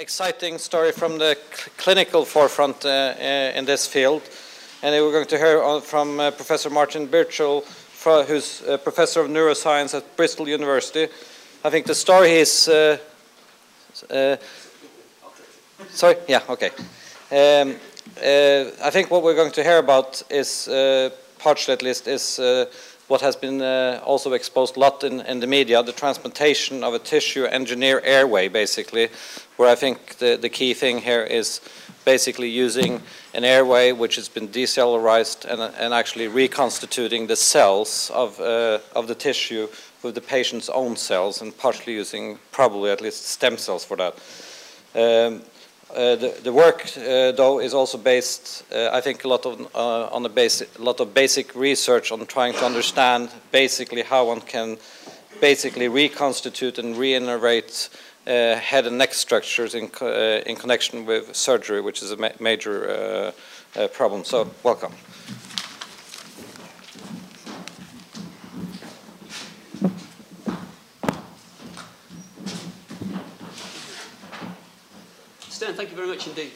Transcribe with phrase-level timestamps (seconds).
[0.00, 4.22] exciting story from the cl clinical forefront uh, uh, in this field.
[4.82, 7.64] And we're going to hear from uh, Professor Martin Birchall,
[8.26, 11.06] who's a professor of neuroscience at Bristol University.
[11.64, 12.68] I think the story is.
[12.68, 12.96] Uh,
[14.10, 14.36] uh,
[15.90, 16.16] sorry?
[16.28, 16.70] Yeah, okay.
[17.30, 17.76] Um,
[18.16, 20.68] uh, I think what we're going to hear about is,
[21.38, 22.40] partially at least, is
[23.10, 26.94] what has been uh, also exposed a lot in, in, the media, the transplantation of
[26.94, 29.08] a tissue engineer airway, basically,
[29.56, 31.60] where I think the, the key thing here is
[32.04, 33.02] basically using
[33.34, 39.08] an airway which has been decellularized and, and actually reconstituting the cells of, uh, of
[39.08, 39.66] the tissue
[40.04, 44.14] with the patient's own cells and partially using probably at least stem cells for that.
[44.94, 45.42] Um,
[45.94, 50.06] uh, the, work, uh, though, is also based, uh, I think, a lot of, uh,
[50.06, 54.40] on a, basic, a lot of basic research on trying to understand basically how one
[54.40, 54.78] can
[55.40, 57.88] basically reconstitute and reinnervate
[58.26, 62.28] uh, head and neck structures in, co in connection with surgery, which is a ma
[62.38, 63.32] major
[63.92, 64.24] problem.
[64.24, 64.92] So, welcome.
[75.60, 76.52] Thank you very much indeed.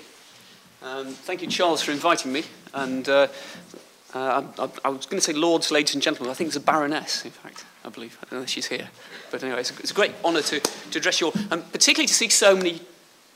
[0.83, 2.45] Um, thank you, Charles, for inviting me.
[2.73, 3.29] And uh,
[4.15, 6.31] uh, I, I, was going to say lords, ladies and gentlemen.
[6.31, 8.19] I think it's a baroness, in fact, I believe.
[8.23, 8.89] I don't know if she's here.
[9.31, 12.07] But anyway, it's a, it's a great honour to, to address you all, and particularly
[12.07, 12.81] to see so many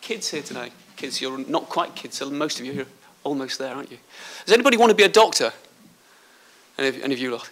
[0.01, 0.71] kids here today.
[0.97, 2.87] Kids, you're not quite kids, so most of you are
[3.23, 3.99] almost there, aren't you?
[4.45, 5.53] Does anybody want to be a doctor?
[6.79, 7.51] Any of, any of you lot?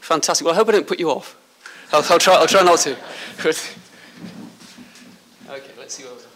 [0.00, 0.44] Fantastic.
[0.46, 1.36] Well, I hope I don't put you off.
[1.92, 2.92] I'll, I'll, try, I'll try not to.
[5.50, 6.31] okay, let's see what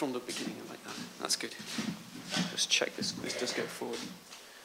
[0.00, 0.94] from the beginning like that.
[1.20, 1.54] That's good.
[2.52, 3.12] Just check this.
[3.12, 3.98] This does go forward.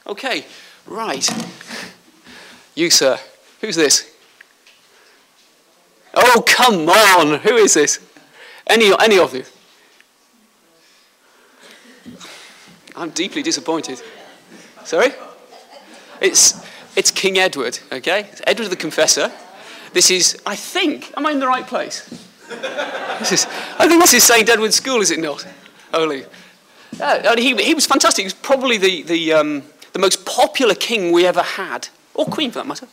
[0.07, 0.45] Okay,
[0.87, 1.29] right.
[2.73, 3.19] You, sir.
[3.59, 4.09] Who's this?
[6.13, 7.39] Oh, come on.
[7.39, 7.99] Who is this?
[8.65, 9.43] Any, any of you?
[12.95, 14.01] I'm deeply disappointed.
[14.85, 15.09] Sorry?
[16.21, 18.29] It's, it's King Edward, okay?
[18.31, 19.33] It's Edward the Confessor.
[19.91, 22.24] This is, I think, am I in the right place?
[23.19, 23.45] this is,
[23.79, 24.47] I think this is St.
[24.47, 25.45] Edward's School, is it not?
[25.93, 26.25] Holy.
[26.99, 28.23] Uh, he, he was fantastic.
[28.23, 29.63] He was probably the, the, um,
[29.93, 32.87] the most popular king we ever had, or queen for that matter,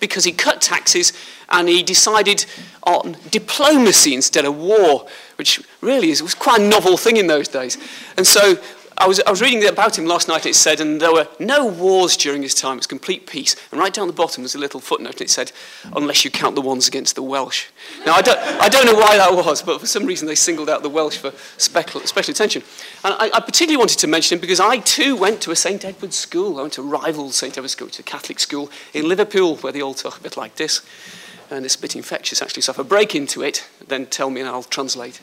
[0.00, 1.12] because he cut taxes
[1.50, 2.44] and he decided
[2.84, 7.48] on diplomacy instead of war, which really is, was quite a novel thing in those
[7.48, 7.78] days.
[8.16, 8.58] And so
[9.00, 11.66] I was, I was reading about him last night, it said, and there were no
[11.66, 13.54] wars during his time, it was complete peace.
[13.70, 15.52] And right down the bottom was a little footnote, and it said,
[15.94, 17.66] unless you count the ones against the Welsh.
[18.04, 20.68] Now, I don't, I don't know why that was, but for some reason they singled
[20.68, 22.62] out the Welsh for special, special attention.
[23.04, 25.84] And I, I particularly wanted to mention him because I too went to a St.
[25.84, 26.58] Edward's school.
[26.58, 27.56] I went to rival St.
[27.56, 30.56] Edward's school, it's a Catholic school in Liverpool, where they all talk a bit like
[30.56, 30.82] this.
[31.50, 32.62] And it's a bit infectious, actually.
[32.62, 35.20] So if I break into it, then tell me and I'll translate.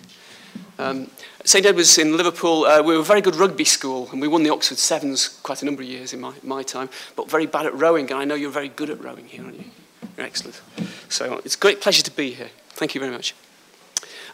[0.77, 1.09] Um,
[1.45, 4.43] St Edward's in Liverpool, uh, we were a very good rugby school, and we won
[4.43, 7.65] the Oxford Sevens quite a number of years in my, my time, but very bad
[7.65, 9.65] at rowing, and I know you're very good at rowing here, aren't you?
[10.17, 10.61] You're excellent.
[11.09, 12.49] So it's a great pleasure to be here.
[12.69, 13.35] Thank you very much.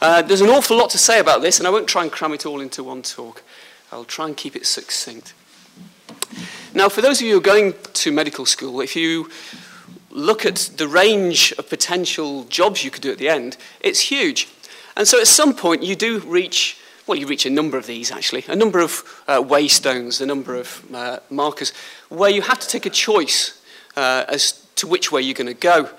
[0.02, 2.34] Uh, there's an awful lot to say about this, and I won't try and cram
[2.34, 3.44] it all into one talk.
[3.92, 5.34] I'll try and keep it succinct.
[6.74, 9.30] Now, for those of you who are going to medical school, if you
[10.10, 14.48] look at the range of potential jobs you could do at the end, it's huge.
[14.96, 18.12] And so at some point you do reach, well, you reach a number of these
[18.12, 21.74] actually, a number of uh, waystones, a number of uh, markers,
[22.10, 23.62] where you have to take a choice
[23.96, 25.90] uh, as to which way you're going to go.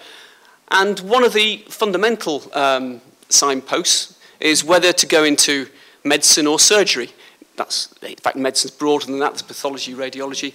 [0.70, 5.68] And one of the fundamental um, signposts is whether to go into
[6.04, 7.10] medicine or surgery.
[7.56, 10.54] That's, in fact, medicine's broader than that, there's pathology, radiology.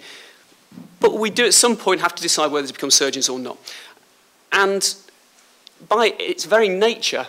[0.99, 3.57] But we do at some point have to decide whether to become surgeons or not.
[4.51, 4.95] And
[5.87, 7.27] by its very nature,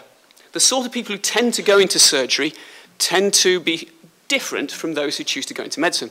[0.53, 2.53] the sort of people who tend to go into surgery
[2.99, 3.89] tend to be
[4.29, 6.11] different from those who choose to go into medicine.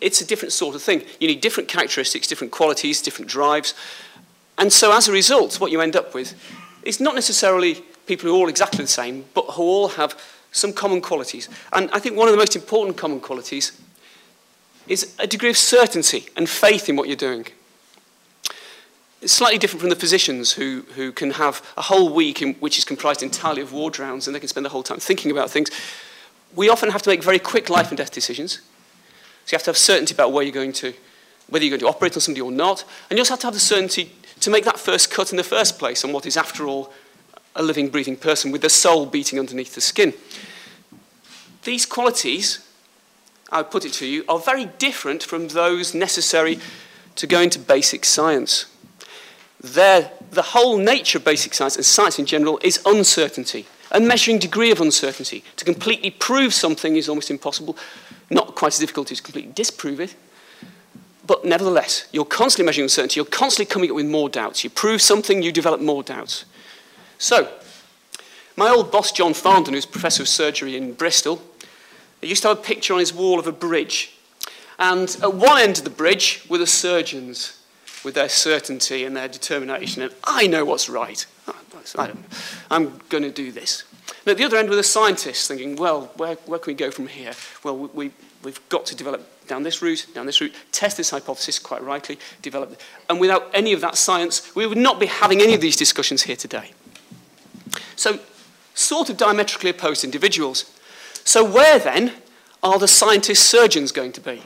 [0.00, 1.02] It's a different sort of thing.
[1.18, 3.74] You need different characteristics, different qualities, different drives.
[4.56, 6.34] And so as a result, what you end up with
[6.82, 10.18] is not necessarily people who are all exactly the same, but who all have
[10.52, 11.48] some common qualities.
[11.72, 13.80] And I think one of the most important common qualities
[14.86, 17.46] is a degree of certainty and faith in what you're doing.
[19.20, 22.78] It's slightly different from the physicians who, who can have a whole week in, which
[22.78, 25.50] is comprised entirely of ward rounds and they can spend the whole time thinking about
[25.50, 25.70] things.
[26.54, 28.60] We often have to make very quick life and death decisions.
[29.44, 30.92] So you have to have certainty about where you're going to,
[31.48, 32.84] whether you're going to operate on somebody or not.
[33.10, 35.42] And you also have to have the certainty to make that first cut in the
[35.42, 36.92] first place on what is, after all,
[37.56, 40.14] a living, breathing person with the soul beating underneath the skin.
[41.64, 42.64] These qualities,
[43.50, 46.60] I put it to you, are very different from those necessary
[47.16, 48.66] to go into basic science.
[49.60, 54.70] The whole nature of basic science and science in general is uncertainty, a measuring degree
[54.70, 55.42] of uncertainty.
[55.56, 57.76] To completely prove something is almost impossible,
[58.30, 60.14] not quite as difficult as completely disprove it.
[61.26, 64.64] But nevertheless, you're constantly measuring uncertainty, you're constantly coming up with more doubts.
[64.64, 66.44] You prove something, you develop more doubts.
[67.18, 67.52] So,
[68.56, 71.42] my old boss, John Farndon, who's professor of surgery in Bristol,
[72.20, 74.14] he used to have a picture on his wall of a bridge.
[74.78, 77.57] And at one end of the bridge were the surgeons
[78.04, 80.02] with their certainty and their determination.
[80.02, 81.26] And I know what's right.
[81.46, 82.10] Ah,
[82.70, 83.84] I'm going to do this.
[84.24, 86.90] And at the other end were the scientists thinking, well, where, where can we go
[86.90, 87.32] from here?
[87.64, 88.10] Well, we,
[88.42, 92.18] we've got to develop down this route, down this route, test this hypothesis quite rightly,
[92.42, 92.80] develop it.
[93.08, 96.22] And without any of that science, we would not be having any of these discussions
[96.22, 96.72] here today.
[97.96, 98.20] So,
[98.74, 100.78] sort of diametrically opposed individuals.
[101.24, 102.12] So, where then
[102.62, 104.42] are the scientist surgeons going to be?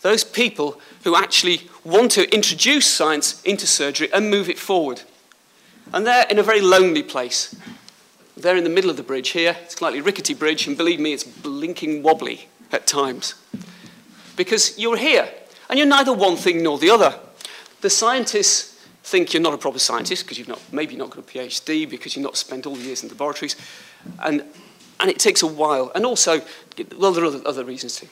[0.00, 5.02] Those people who actually want to introduce science into surgery and move it forward.
[5.92, 7.56] And they're in a very lonely place.
[8.36, 9.56] They're in the middle of the bridge here.
[9.62, 13.34] It's a slightly rickety bridge, and believe me, it's blinking wobbly at times.
[14.36, 15.28] Because you're here,
[15.68, 17.18] and you're neither one thing nor the other.
[17.80, 21.22] The scientists think you're not a proper scientist because you've not, maybe not got a
[21.22, 23.56] PhD, because you've not spent all the years in laboratories.
[24.20, 24.44] And,
[25.00, 25.90] and it takes a while.
[25.94, 26.42] And also,
[26.96, 28.08] well, there are other, other reasons too.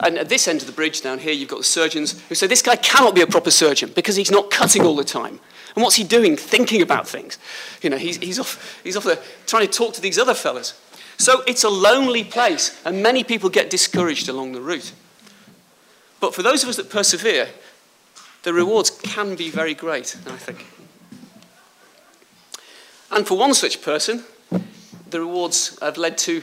[0.00, 2.46] And at this end of the bridge down here, you've got the surgeons who say
[2.46, 5.40] this guy cannot be a proper surgeon because he's not cutting all the time.
[5.74, 6.36] And what's he doing?
[6.36, 7.38] Thinking about things.
[7.82, 10.80] You know, he's, he's, off, he's off there trying to talk to these other fellas.
[11.18, 14.92] So it's a lonely place, and many people get discouraged along the route.
[16.18, 17.48] But for those of us that persevere,
[18.42, 20.66] the rewards can be very great, I think.
[23.10, 24.24] And for one such person,
[25.10, 26.42] the rewards have led to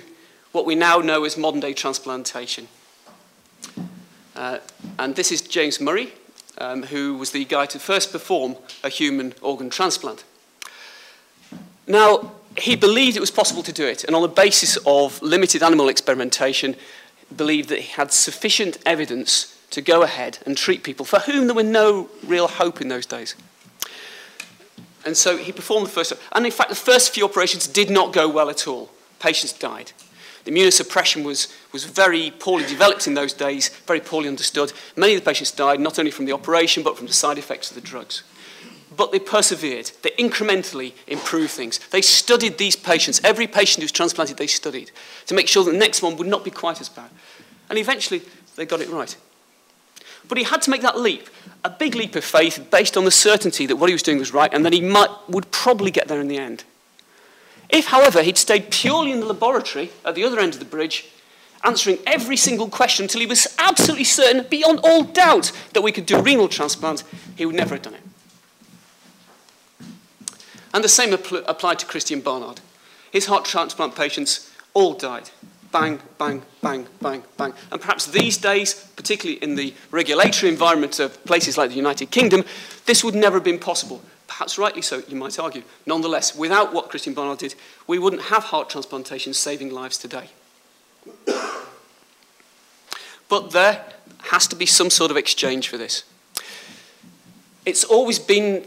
[0.52, 2.68] what we now know as modern day transplantation.
[4.38, 4.60] Uh,
[5.00, 6.14] and this is James Murray,
[6.60, 10.24] um, who was the guy to first perform a human organ transplant.
[11.88, 15.64] Now, he believed it was possible to do it, and on the basis of limited
[15.64, 16.76] animal experimentation,
[17.36, 21.56] believed that he had sufficient evidence to go ahead and treat people for whom there
[21.56, 23.36] were no real hope in those days.
[25.04, 28.14] And so he performed the first, and in fact, the first few operations did not
[28.14, 28.92] go well at all.
[29.20, 29.94] Patients died.
[30.48, 34.74] Immunosuppression was, was very poorly developed in those days, very poorly understood.
[34.96, 37.70] Many of the patients died not only from the operation, but from the side effects
[37.70, 38.24] of the drugs.
[38.96, 39.92] But they persevered.
[40.02, 41.80] They incrementally improved things.
[41.90, 43.22] They studied these patients.
[43.24, 44.92] Every patient who was transplanted, they studied
[45.28, 47.10] to make sure that the next one would not be quite as bad.
[47.70, 48.22] And eventually,
[48.56, 49.16] they got it right.
[50.28, 51.30] But he had to make that leap,
[51.64, 54.34] a big leap of faith based on the certainty that what he was doing was
[54.34, 56.64] right and that he might, would probably get there in the end.
[57.70, 61.10] If, however, he'd stayed purely in the laboratory at the other end of the bridge,
[61.64, 66.06] answering every single question until he was absolutely certain, beyond all doubt, that we could
[66.06, 67.04] do renal transplant,
[67.36, 68.02] he would never have done it.
[70.74, 72.62] And the same apl- applied to Christiaan Barnard.
[73.12, 75.30] His heart transplant patients all died.
[75.72, 77.54] Bang, bang, bang, bang, bang.
[77.72, 82.46] And perhaps these days, particularly in the regulatory environment of places like the United Kingdom,
[82.86, 84.02] this would never have been possible
[84.38, 85.64] perhaps rightly so, you might argue.
[85.88, 87.56] Nonetheless, without what Christiaan Barnard did,
[87.88, 90.30] we wouldn't have heart transplantation saving lives today.
[93.28, 93.84] but there
[94.26, 96.04] has to be some sort of exchange for this.
[97.66, 98.64] It's always been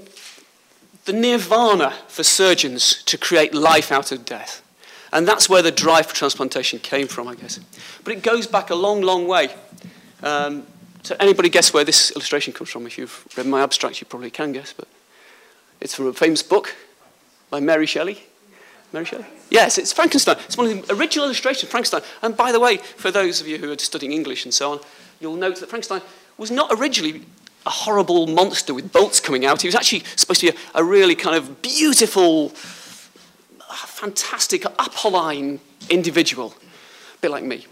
[1.04, 4.62] the nirvana for surgeons to create life out of death.
[5.12, 7.60] And that's where the drive for transplantation came from, I guess.
[8.02, 9.50] But it goes back a long, long way.
[10.24, 10.66] Um,
[11.04, 12.86] so anybody guess where this illustration comes from?
[12.86, 14.88] If you've read my abstract, you probably can guess, but
[15.80, 16.74] it's from a famous book
[17.48, 18.22] by Mary Shelley.
[18.92, 19.24] Mary Shelley?
[19.50, 20.36] Yes, it's Frankenstein.
[20.44, 22.02] It's one of the original illustrations of Frankenstein.
[22.22, 24.80] And by the way, for those of you who are studying English and so on,
[25.20, 26.02] you'll note that Frankenstein
[26.36, 27.22] was not originally
[27.66, 29.62] a horrible monster with bolts coming out.
[29.62, 36.54] He was actually supposed to be a, a really kind of beautiful, fantastic, Apolline individual.
[37.14, 37.66] A bit like me.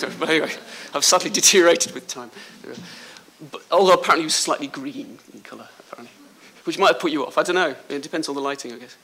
[0.18, 0.52] but anyway,
[0.94, 2.30] I've sadly deteriorated with time.
[3.50, 5.68] But, although apparently he was slightly green in colour
[6.66, 7.38] which might have put you off.
[7.38, 7.74] I don't know.
[7.88, 8.96] It depends on the lighting, I guess.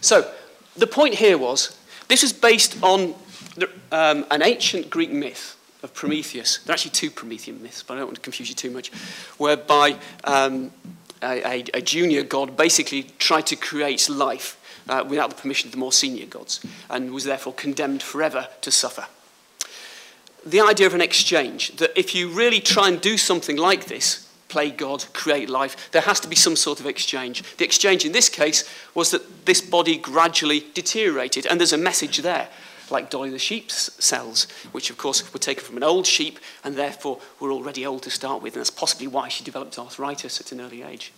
[0.00, 0.30] So,
[0.76, 3.14] the point here was this was based on
[3.56, 6.58] the, um, an ancient Greek myth of Prometheus.
[6.58, 8.90] There are actually two Promethean myths, but I don't want to confuse you too much,
[9.38, 10.72] whereby um,
[11.22, 15.72] a, a, a, junior god basically tried to create life uh, without the permission of
[15.72, 16.60] the more senior gods
[16.90, 19.06] and was therefore condemned forever to suffer.
[20.44, 24.23] The idea of an exchange, that if you really try and do something like this,
[24.48, 27.42] play God, create life, there has to be some sort of exchange.
[27.56, 32.18] The exchange in this case was that this body gradually deteriorated, and there's a message
[32.18, 32.48] there.
[32.90, 36.76] like Dolly the sheep's cells, which of course were taken from an old sheep and
[36.76, 40.52] therefore were already old to start with, and that's possibly why she developed arthritis at
[40.52, 41.12] an early age.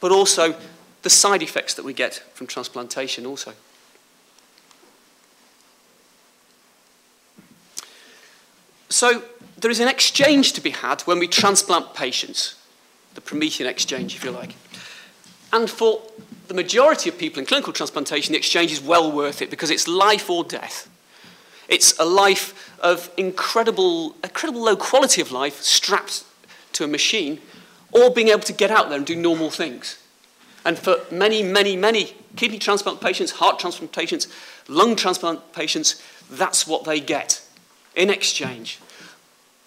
[0.00, 0.54] But also
[1.02, 3.54] the side effects that we get from transplantation also.
[8.98, 9.22] So
[9.56, 12.56] there is an exchange to be had when we transplant patients,
[13.14, 14.56] the Promethean exchange, if you like.
[15.52, 16.02] And for
[16.48, 19.86] the majority of people in clinical transplantation, the exchange is well worth it because it's
[19.86, 20.90] life or death.
[21.68, 26.24] It's a life of incredible, incredible low quality of life strapped
[26.72, 27.40] to a machine
[27.92, 30.02] or being able to get out there and do normal things.
[30.64, 34.26] And for many, many, many kidney transplant patients, heart transplant patients,
[34.66, 37.46] lung transplant patients, that's what they get
[37.94, 38.80] in exchange.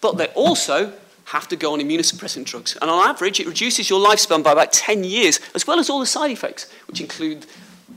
[0.01, 0.93] But they also
[1.25, 2.77] have to go on immunosuppressant drugs.
[2.81, 5.99] And on average, it reduces your lifespan by about 10 years, as well as all
[5.99, 7.45] the side effects, which include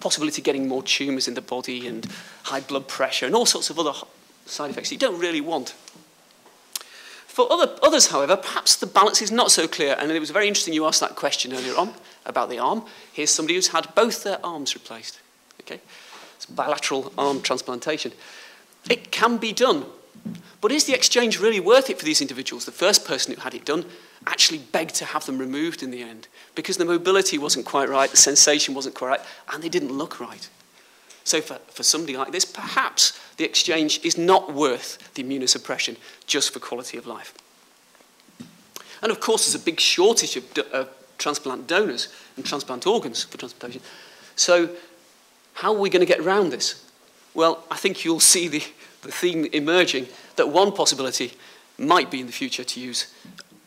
[0.01, 2.07] possibility of getting more tumours in the body and
[2.45, 3.93] high blood pressure and all sorts of other
[4.45, 5.75] side effects you don't really want.
[7.27, 9.97] For other, others, however, perhaps the balance is not so clear.
[9.99, 11.93] And it was very interesting you asked that question earlier on
[12.27, 12.85] about the arm.
[13.13, 15.21] Here's somebody who's had both their arms replaced.
[15.63, 15.81] Okay?
[16.37, 18.13] It's bilateral arm transplantation.
[18.89, 19.87] It can be done
[20.61, 22.65] but is the exchange really worth it for these individuals?
[22.65, 23.85] The first person who had it done
[24.27, 28.11] actually begged to have them removed in the end because the mobility wasn't quite right,
[28.11, 29.21] the sensation wasn't quite right,
[29.53, 30.49] and they didn't look right.
[31.25, 36.53] So for, for somebody like this, perhaps the exchange is not worth the immunosuppression just
[36.53, 37.35] for quality of life.
[39.03, 40.85] And of course, there's a big shortage of uh,
[41.19, 43.83] transplant donors and transplant organs for transplantation.
[44.37, 44.71] So
[45.55, 46.85] how are we going to get around this?
[47.35, 48.63] Well, I think you'll see the,
[49.05, 51.33] the theme emerging that one possibility
[51.79, 53.13] might be in the future to use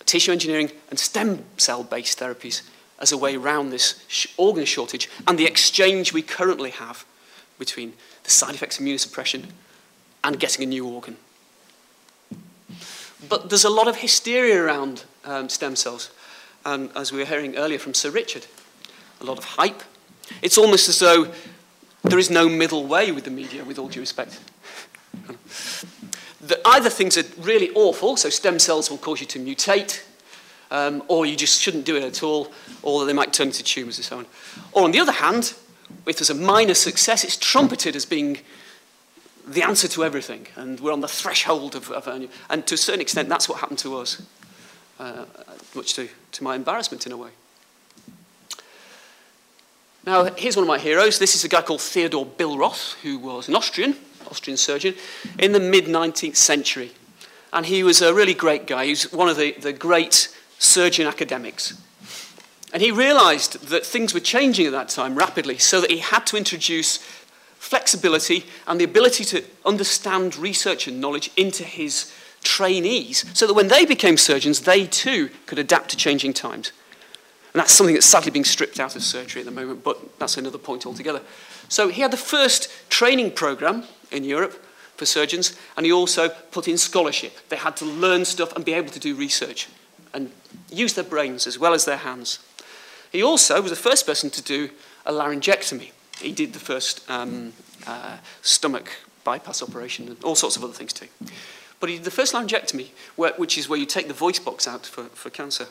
[0.06, 2.62] tissue engineering and stem cell based therapies
[3.00, 7.06] as a way around this sh organ shortage and the exchange we currently have
[7.60, 9.46] between the side effects of immunosuppression
[10.24, 11.18] and getting a new organ.
[13.28, 16.12] But there's a lot of hysteria around um, stem cells,
[16.66, 18.46] and as we were hearing earlier from Sir Richard,
[19.22, 19.84] a lot of hype.
[20.42, 21.32] It's almost as though
[22.04, 24.40] there is no middle way with the media, with all due respect.
[26.42, 30.04] The, either things are really awful, so stem cells will cause you to mutate,
[30.72, 32.52] um, or you just shouldn't do it at all,
[32.84, 34.26] or they might turn into tumours and so on.
[34.72, 35.54] Or on the other hand,
[36.06, 38.40] if there's a minor success, it's trumpeted as being
[39.48, 42.08] the answer to everything, and we're on the threshold of, of
[42.50, 44.22] and to a certain extent, that's what happened to us,
[45.00, 45.26] uh,
[45.74, 47.30] much to, to my embarrassment in a way.
[50.06, 51.20] Now, here's one of my heroes.
[51.20, 53.96] This is a guy called Theodor Billroth, who was an Austrian,
[54.30, 54.96] Austrian surgeon,
[55.40, 56.92] in the mid-19th century.
[57.54, 58.86] And he was a really great guy.
[58.86, 61.80] He was one of the, the great surgeon academics.
[62.74, 66.28] And he realized that things were changing at that time rapidly, so that he had
[66.28, 66.98] to introduce
[67.58, 73.68] flexibility and the ability to understand research and knowledge into his trainees, so that when
[73.68, 76.72] they became surgeons, they too could adapt to changing times.
[77.54, 80.38] And that's something that's sadly being stripped out of surgery at the moment, but that's
[80.38, 81.22] another point altogether.
[81.70, 84.64] So he had the first training program in Europe
[84.96, 87.34] for surgeons, and he also put in scholarship.
[87.50, 89.68] They had to learn stuff and be able to do research
[90.14, 90.32] and
[90.72, 92.40] use their brains as well as their hands.
[93.12, 94.70] He also was the first person to do
[95.06, 95.92] a laryngectomy.
[96.20, 97.54] He did the first um,
[97.86, 98.90] uh, stomach
[99.24, 101.08] bypass operation and all sorts of other things too.
[101.80, 104.86] But he did the first laryngectomy, which is where you take the voice box out
[104.86, 105.68] for, for cancer.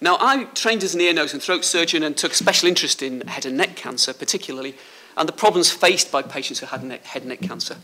[0.00, 3.20] Now, I trained as an ear, nose and throat surgeon and took special interest in
[3.22, 4.74] head and neck cancer, particularly,
[5.20, 7.76] and the problems faced by patients who had head and neck cancer,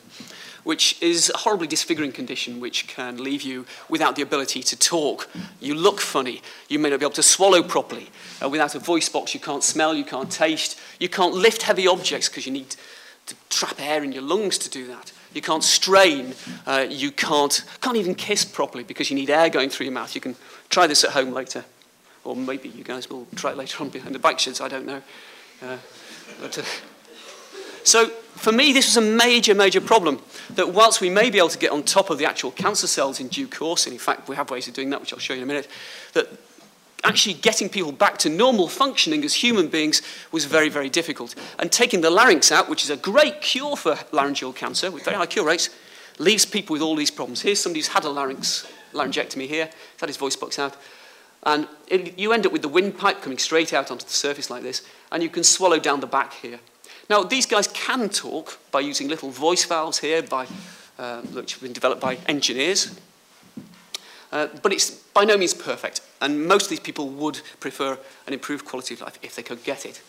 [0.65, 5.29] which is a horribly disfiguring condition which can leave you without the ability to talk.
[5.61, 6.41] You look funny.
[6.71, 8.09] You may not be able to swallow properly.
[8.43, 10.81] Uh, without a voice box, you can't smell, you can't taste.
[10.99, 12.75] You can't lift heavy objects because you need
[13.27, 15.13] to trap air in your lungs to do that.
[15.35, 16.35] You can't strain.
[16.67, 20.15] Uh, you can't, can't even kiss properly because you need air going through your mouth.
[20.15, 20.37] You can
[20.71, 21.67] try this at home later
[22.25, 24.87] or maybe you guys will try it later on behind the bike sheds, I don't
[24.87, 25.03] know.
[25.63, 25.77] Uh,
[26.41, 26.63] but, uh,
[27.87, 30.21] so for me, this was a major, major problem.
[30.51, 33.21] That whilst we may be able to get on top of the actual cancer cells
[33.21, 35.35] in due course, and in fact we have ways of doing that, which I'll show
[35.35, 35.69] you in a minute,
[36.13, 36.29] that
[37.05, 40.03] actually getting people back to normal functioning as human beings
[40.33, 41.35] was very, very difficult.
[41.59, 45.17] And taking the larynx out, which is a great cure for laryngeal cancer with very
[45.17, 45.71] high cure rates,
[46.19, 47.43] leaves people with all these problems.
[47.43, 50.77] Here's somebody who's had a larynx, laryngectomy here, he's had his voice box out,
[51.45, 54.63] and it, you end up with the windpipe coming straight out onto the surface like
[54.63, 56.59] this, and you can swallow down the back here.
[57.09, 60.47] Now, these guys can talk by using little voice valves here, by,
[60.99, 62.99] uh, which have been developed by engineers.
[64.33, 67.97] Uh, but it's by no means perfect, and most of these people would prefer
[68.27, 70.03] an improved quality of life if they could get it.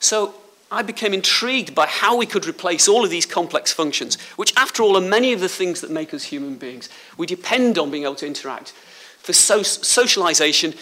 [0.00, 0.34] So
[0.70, 4.82] I became intrigued by how we could replace all of these complex functions, which, after
[4.82, 6.88] all, are many of the things that make us human beings.
[7.18, 8.72] We depend on being able to interact.
[9.18, 10.74] For so- socialization,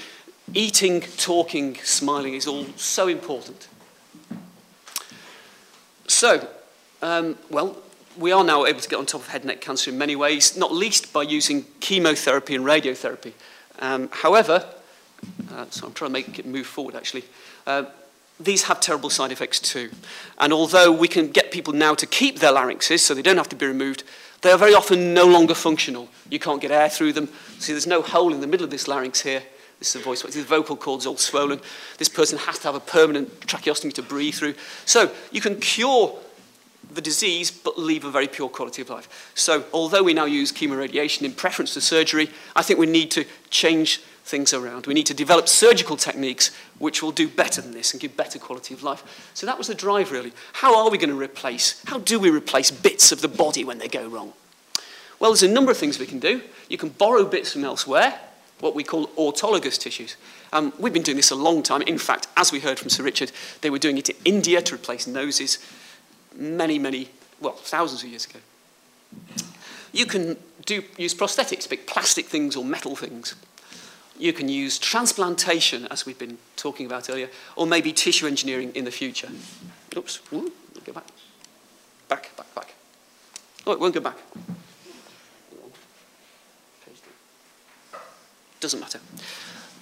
[0.55, 3.69] eating, talking, smiling is all so important.
[6.13, 6.47] So,
[7.01, 7.77] um, well,
[8.19, 10.15] we are now able to get on top of head and neck cancer in many
[10.15, 13.33] ways, not least by using chemotherapy and radiotherapy.
[13.81, 14.65] Um, however,
[15.51, 17.25] uh, so I'm trying to make it move forward actually.
[17.67, 17.87] Uh,
[18.39, 19.91] these have terrible side effects too.
[20.39, 23.49] And although we can get people now to keep their larynxes so they don't have
[23.49, 24.05] to be removed,
[24.43, 26.09] they are very often no longer functional.
[26.29, 27.29] You can't get air through them.
[27.59, 29.43] See, there's no hole in the middle of this larynx here.
[29.83, 31.61] This is the voice, the vocal cords all swollen.
[31.99, 34.55] This person has to have a permanent tracheostomy to breathe through.
[34.85, 36.17] So you can cure
[36.95, 39.33] the disease but leave a very pure quality of life.
[39.35, 43.25] So although we now use chemoradiation in preference to surgery, I think we need to
[43.51, 44.87] change things around.
[44.87, 48.39] We need to develop surgical techniques which will do better than this and give better
[48.39, 49.33] quality of life.
[49.35, 50.33] So that was the drive, really.
[50.53, 53.79] How are we going to replace, how do we replace bits of the body when
[53.79, 54.33] they go wrong?
[55.19, 56.41] Well, there's a number of things we can do.
[56.69, 58.21] You can borrow bits from elsewhere,
[58.63, 60.17] what we call autologous tissues.
[60.53, 61.83] Um, we've been doing this a long time.
[61.83, 64.77] In fact, as we heard from Sir Richard, they were doing it in India to
[64.77, 65.59] replace noses
[66.37, 67.09] many, many,
[67.41, 68.39] well, thousands of years ago.
[69.93, 73.35] You can do, use prosthetics, big plastic things or metal things.
[74.17, 78.85] You can use transplantation, as we've been talking about earlier, or maybe tissue engineering in
[78.85, 79.29] the future.
[79.97, 80.53] Oops, Ooh,
[80.85, 81.09] go back.
[82.09, 82.75] Back, back, back.
[83.67, 84.19] Oh, it won't go back.
[88.63, 89.01] Doesn't matter.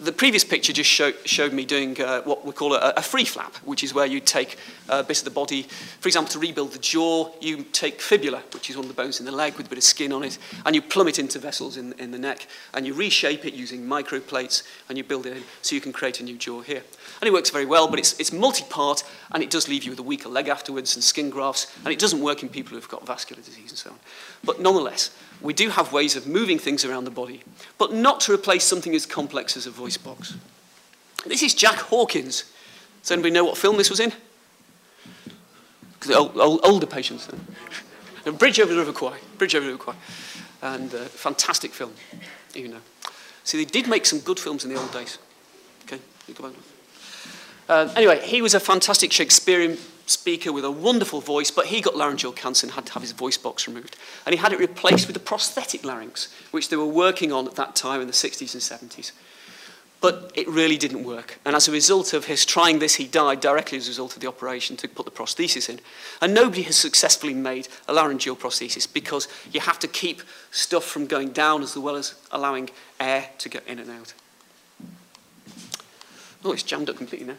[0.00, 3.26] The previous picture just show, showed me doing uh, what we call a, a, free
[3.26, 4.56] flap, which is where you take
[4.88, 8.70] a bit of the body, for example, to rebuild the jaw, you take fibula, which
[8.70, 10.38] is one of the bones in the leg with a bit of skin on it,
[10.64, 13.82] and you plumb it into vessels in, in the neck, and you reshape it using
[13.82, 16.82] microplates, and you build it in so you can create a new jaw here.
[17.20, 19.98] And it works very well, but it's, it's multi-part, and it does leave you with
[19.98, 23.06] a weaker leg afterwards and skin grafts, and it doesn't work in people who've got
[23.06, 23.98] vascular disease and so on.
[24.42, 25.10] But nonetheless,
[25.40, 27.42] we do have ways of moving things around the body,
[27.78, 30.36] but not to replace something as complex as a voice box.
[31.26, 32.44] This is Jack Hawkins.
[33.02, 34.12] Does anybody know what film this was in?
[36.14, 37.28] Old, old, older patients.
[38.38, 39.18] Bridge over the River Kwai.
[39.38, 39.94] Bridge over the River Kwai.
[40.62, 41.92] And uh, fantastic film,
[42.54, 43.10] even though.
[43.44, 45.18] See, they did make some good films in the old days.
[45.84, 45.98] Okay.
[47.68, 49.78] Uh, anyway, he was a fantastic Shakespearean
[50.10, 53.12] speaker with a wonderful voice, but he got laryngeal cancer and had to have his
[53.12, 53.96] voice box removed.
[54.26, 57.56] And he had it replaced with a prosthetic larynx, which they were working on at
[57.56, 59.12] that time in the 60s and 70s.
[60.00, 61.38] But it really didn't work.
[61.44, 64.20] And as a result of his trying this, he died directly as a result of
[64.20, 65.78] the operation to put the prosthesis in.
[66.22, 71.06] And nobody has successfully made a laryngeal prosthesis because you have to keep stuff from
[71.06, 74.14] going down as well as allowing air to get in and out.
[76.42, 77.36] Oh, it's jammed up completely now.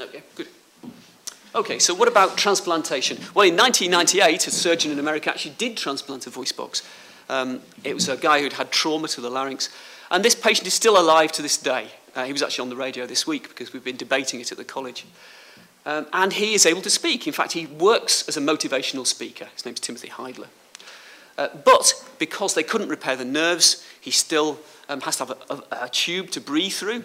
[0.00, 0.48] Okay, good.
[1.54, 3.16] Okay, so what about transplantation?
[3.34, 6.82] Well, in 1998, a surgeon in America actually did transplant a voice box.
[7.28, 9.70] Um, it was a guy who'd had trauma to the larynx,
[10.10, 11.88] and this patient is still alive to this day.
[12.14, 14.58] Uh, he was actually on the radio this week because we've been debating it at
[14.58, 15.04] the college.
[15.84, 17.26] Um, and he is able to speak.
[17.26, 19.46] In fact, he works as a motivational speaker.
[19.54, 20.48] His name's Timothy Heidler.
[21.36, 24.58] Uh, but because they couldn't repair the nerves, he still
[24.88, 27.04] um, has to have a, a, a tube to breathe through.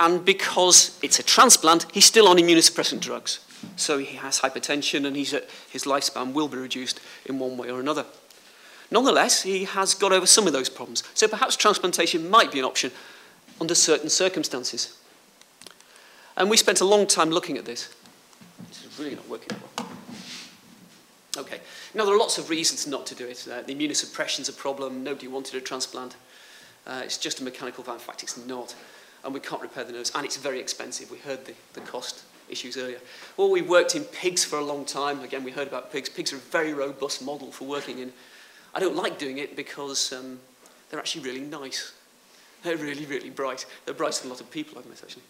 [0.00, 3.40] And because it's a transplant, he's still on immunosuppressant drugs.
[3.76, 5.34] So he has hypertension and he's,
[5.70, 8.06] his lifespan will be reduced in one way or another.
[8.90, 11.04] Nonetheless, he has got over some of those problems.
[11.12, 12.90] So perhaps transplantation might be an option
[13.60, 14.96] under certain circumstances.
[16.34, 17.94] And we spent a long time looking at this.
[18.68, 19.86] This is really not working well.
[21.36, 21.60] Okay.
[21.94, 23.46] Now, there are lots of reasons not to do it.
[23.46, 25.04] Uh, the immunosuppression is a problem.
[25.04, 26.16] Nobody wanted a transplant.
[26.86, 27.84] Uh, it's just a mechanical.
[27.92, 28.74] In fact, it's not.
[29.24, 30.12] And we can't repair the nerves.
[30.14, 31.10] And it's very expensive.
[31.10, 32.98] We heard the, the cost issues earlier.
[33.36, 35.20] Well, we worked in pigs for a long time.
[35.20, 36.08] Again, we heard about pigs.
[36.08, 38.12] Pigs are a very robust model for working in.
[38.74, 40.40] I don't like doing it because um,
[40.88, 41.92] they're actually really nice.
[42.62, 43.66] They're really, really bright.
[43.84, 45.22] They're brighter than a lot of people I've met, actually.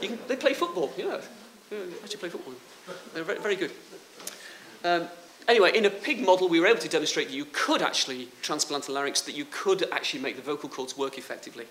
[0.00, 1.20] Can, they play football, you know.
[1.70, 2.54] They actually play football.
[3.14, 3.70] They're very, very good.
[4.84, 5.08] Um,
[5.48, 8.88] anyway, in a pig model, we were able to demonstrate that you could actually transplant
[8.88, 11.66] a larynx, that you could actually make the vocal cords work effectively.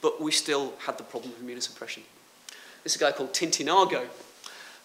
[0.00, 2.02] But we still had the problem of immunosuppression.
[2.82, 4.06] This is a guy called Tintinago.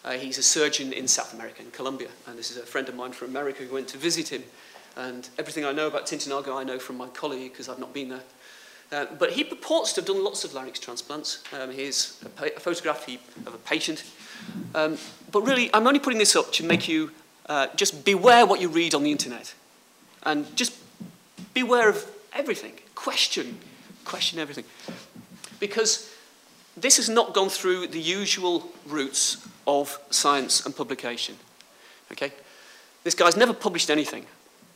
[0.04, 2.96] Uh, he's a surgeon in South America, in Colombia, and this is a friend of
[2.96, 4.44] mine from America who went to visit him.
[4.98, 8.10] And everything I know about Tintinago, I know from my colleague because I've not been
[8.10, 8.24] there.
[8.92, 11.44] Uh, but he purports to have done lots of larynx transplants.
[11.54, 13.08] Um, here's a, a photograph
[13.46, 14.04] of a patient.
[14.76, 14.98] Um,
[15.32, 17.12] but really, I'm only putting this up to make you
[17.48, 19.54] uh, just beware what you read on the internet.
[20.24, 20.74] And just
[21.54, 22.74] beware of everything.
[22.96, 23.60] Question.
[24.06, 24.66] Question everything.
[25.60, 26.12] because
[26.76, 31.36] this has not gone through the usual routes of science and publication.
[32.12, 32.34] Okay?
[33.04, 34.26] This guy's never published anything.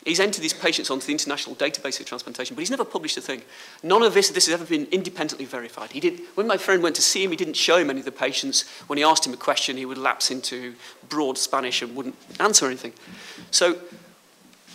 [0.06, 3.22] He's entered these patients onto the International Database of Transplantation, but he's never published a
[3.22, 3.42] thing.
[3.82, 5.94] None of this, this has ever been independently verified.
[5.94, 8.06] He did, when my friend went to see him, he didn't show him any of
[8.06, 8.70] the patients.
[8.86, 10.76] When he asked him a question, he would lapse into
[11.10, 12.94] broad Spanish and wouldn't answer anything.
[13.50, 13.80] So,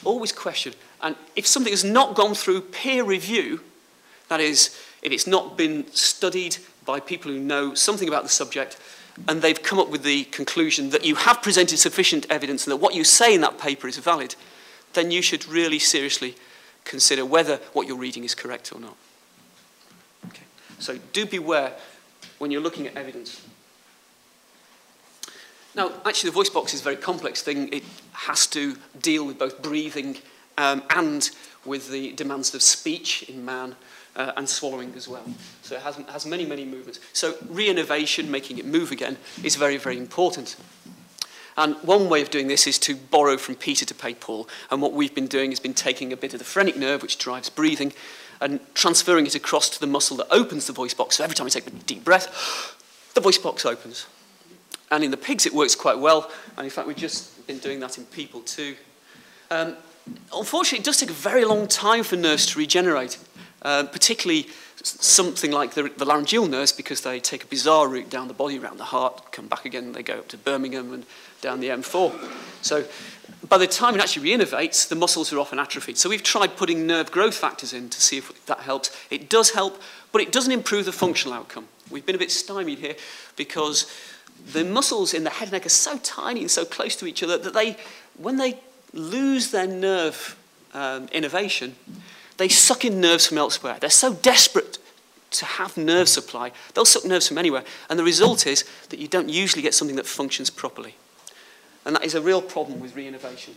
[0.02, 0.74] always question.
[1.00, 3.60] And if something has not gone through peer review,
[4.30, 8.78] that is, if it's not been studied by people who know something about the subject,
[9.28, 12.76] and they've come up with the conclusion that you have presented sufficient evidence and that
[12.76, 14.36] what you say in that paper is valid,
[14.92, 16.36] then you should really seriously
[16.84, 18.96] consider whether what you're reading is correct or not.
[20.28, 20.44] Okay.
[20.78, 21.72] So do beware
[22.38, 23.44] when you're looking at evidence.
[25.74, 27.68] Now, actually, the voice box is a very complex thing.
[27.72, 30.18] It has to deal with both breathing
[30.56, 31.28] um, and
[31.64, 33.74] with the demands of speech in man
[34.16, 35.24] uh, and swallowing as well.
[35.62, 37.00] So it has, has many, many movements.
[37.12, 40.56] So re-innervation, making it move again, is very, very important.
[41.56, 44.48] And one way of doing this is to borrow from Peter to pay Paul.
[44.70, 47.18] And what we've been doing has been taking a bit of the phrenic nerve, which
[47.18, 47.92] drives breathing,
[48.40, 51.16] and transferring it across to the muscle that opens the voice box.
[51.16, 52.76] So every time we take a deep breath,
[53.14, 54.06] the voice box opens.
[54.90, 56.30] And in the pigs, it works quite well.
[56.56, 58.74] And in fact, we've just been doing that in people too.
[59.50, 59.76] Um,
[60.34, 63.18] unfortunately, it does take a very long time for nerves to regenerate,
[63.62, 64.48] uh, particularly
[64.82, 68.58] something like the, the laryngeal nerves because they take a bizarre route down the body
[68.58, 71.04] around the heart, come back again, they go up to Birmingham and
[71.42, 72.12] down the M4.
[72.62, 72.86] So
[73.48, 75.98] by the time it actually reinnervates, the muscles are often atrophied.
[75.98, 78.96] So we've tried putting nerve growth factors in to see if that helps.
[79.10, 79.80] It does help,
[80.12, 81.68] but it doesn't improve the functional outcome.
[81.90, 82.96] We've been a bit stymied here
[83.36, 83.90] because
[84.52, 87.22] the muscles in the head and neck are so tiny and so close to each
[87.22, 87.76] other that they,
[88.16, 88.58] when they
[88.92, 90.36] lose their nerve
[90.72, 91.74] um, innervation,
[92.40, 93.76] they suck in nerves from elsewhere.
[93.78, 94.78] They're so desperate
[95.32, 97.64] to have nerve supply, they'll suck nerves from anywhere.
[97.90, 100.94] And the result is that you don't usually get something that functions properly.
[101.84, 103.56] And that is a real problem with re-innervation.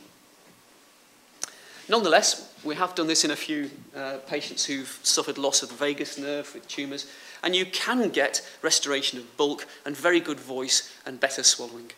[1.87, 5.75] Nonetheless, we have done this in a few uh, patients who've suffered loss of the
[5.75, 7.09] vagus nerve with tumours,
[7.41, 11.91] and you can get restoration of bulk and very good voice and better swallowing.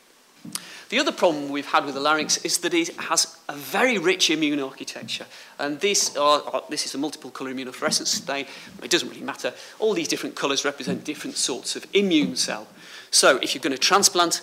[0.89, 4.29] The other problem we've had with the larynx is that it has a very rich
[4.29, 5.25] immune architecture.
[5.57, 8.45] And this, are, this is a multiple colour immunofluorescence stain.
[8.83, 9.53] It doesn't really matter.
[9.79, 12.67] All these different colours represent different sorts of immune cell.
[13.11, 14.41] So if you're going to transplant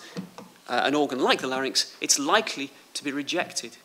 [0.69, 3.77] uh, an organ like the larynx, it's likely to be rejected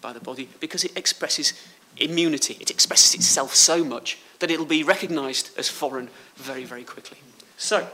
[0.00, 1.52] by the body because it expresses
[1.96, 2.56] immunity.
[2.60, 7.18] It expresses itself so much that it'll be recognised as foreign very, very quickly.
[7.56, 7.88] So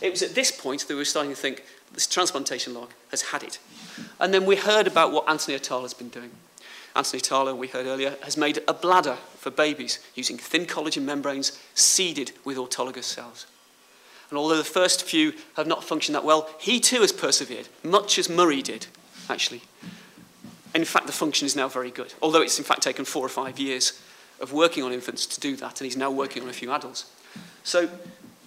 [0.00, 3.22] it was at this point that we were starting to think, this transplantation log has
[3.22, 3.58] had it.
[4.20, 6.30] And then we heard about what Anthony Atala has been doing.
[6.96, 11.58] Anthony Atala, we heard earlier, has made a bladder for babies using thin collagen membranes
[11.74, 13.46] seeded with autologous cells.
[14.30, 18.18] And although the first few have not functioned that well, he too has persevered, much
[18.18, 18.86] as Murray did,
[19.28, 19.62] actually.
[20.74, 23.28] in fact, the function is now very good, although it's in fact taken four or
[23.28, 24.00] five years
[24.40, 27.10] of working on infants to do that, and he's now working on a few adults.
[27.62, 27.88] So,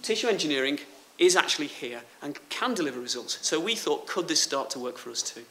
[0.02, 0.78] tissue engineering
[1.18, 3.38] is actually here and can deliver results.
[3.46, 5.42] So we thought, could this start to work for us too?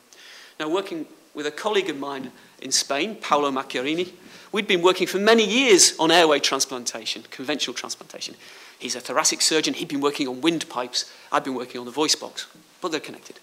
[0.60, 4.14] Now, working with a colleague of mine in Spain, Paolo Macchiarini,
[4.52, 8.36] we'd been working for many years on airway transplantation, conventional transplantation.
[8.80, 12.16] He's a thoracic surgeon, he'd been working on windpipes, I'd been working on the voice
[12.16, 12.48] box,
[12.82, 13.40] but they're connected.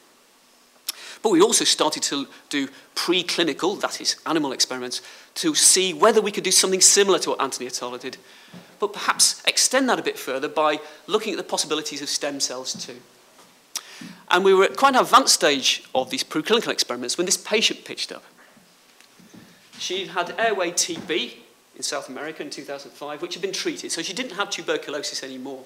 [1.25, 5.03] But we also started to do preclinical, that is, animal experiments,
[5.37, 8.19] to see whether we could do something similar to what Anthony Atala did
[8.79, 12.75] but perhaps extend that a bit further by looking at the possibilities of stem cells
[12.87, 13.01] too.
[14.31, 17.85] And we were at quite an advanced stage of these preclinical experiments when this patient
[17.85, 18.25] pitched up.
[19.79, 21.35] She had airway TB
[21.77, 25.65] in South America in 2005, which had been treated, so she didn't have tuberculosis anymore.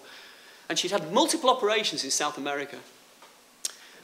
[0.68, 2.78] And she'd had multiple operations in South America.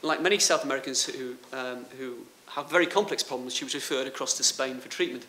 [0.05, 2.17] Like many South Americans who, um, who
[2.49, 5.25] have very complex problems, she was referred across to Spain for treatment.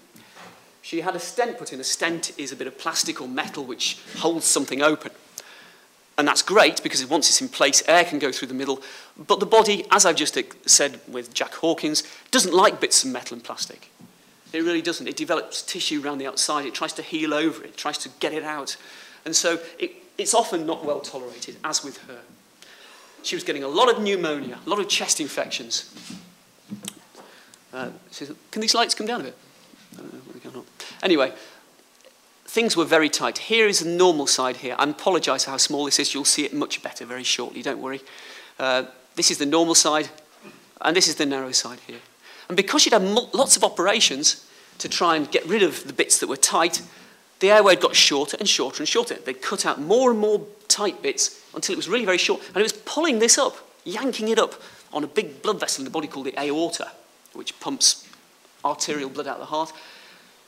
[0.83, 1.81] She had a stent put in.
[1.81, 5.13] A stent is a bit of plastic or metal which holds something open.
[6.19, 8.83] And that's great because once it's in place, air can go through the middle.
[9.17, 13.35] But the body, as I've just said with Jack Hawkins, doesn't like bits of metal
[13.35, 13.91] and plastic.
[14.53, 15.07] It really doesn't.
[15.07, 16.67] It develops tissue around the outside.
[16.67, 18.77] It tries to heal over it, tries to get it out.
[19.25, 22.21] And so it, it's often not well tolerated, as with her.
[23.23, 25.93] She was getting a lot of pneumonia, a lot of chest infections.
[27.73, 27.91] Uh,
[28.51, 29.37] can these lights come down a bit?
[31.03, 31.33] Anyway,
[32.45, 33.39] things were very tight.
[33.39, 34.75] Here is the normal side here.
[34.79, 36.15] I apologise for how small this is.
[36.15, 38.01] You'll see it much better very shortly, don't worry.
[38.59, 40.09] Uh, this is the normal side,
[40.81, 42.01] and this is the narrow side here.
[42.49, 44.49] And because she'd had lots of operations
[44.79, 46.83] to try and get rid of the bits that were tight,
[47.41, 49.15] the airway got shorter and shorter and shorter.
[49.15, 52.41] They cut out more and more tight bits until it was really very short.
[52.49, 54.55] And it was pulling this up, yanking it up
[54.93, 56.93] on a big blood vessel in the body called the aorta,
[57.35, 58.09] which pumps
[58.65, 59.73] arterial blood out of the heart,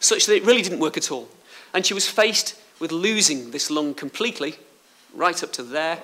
[0.01, 1.29] such that it really didn't work at all.
[1.74, 4.57] And she was faced with losing this lung completely,
[5.14, 5.98] right up to there.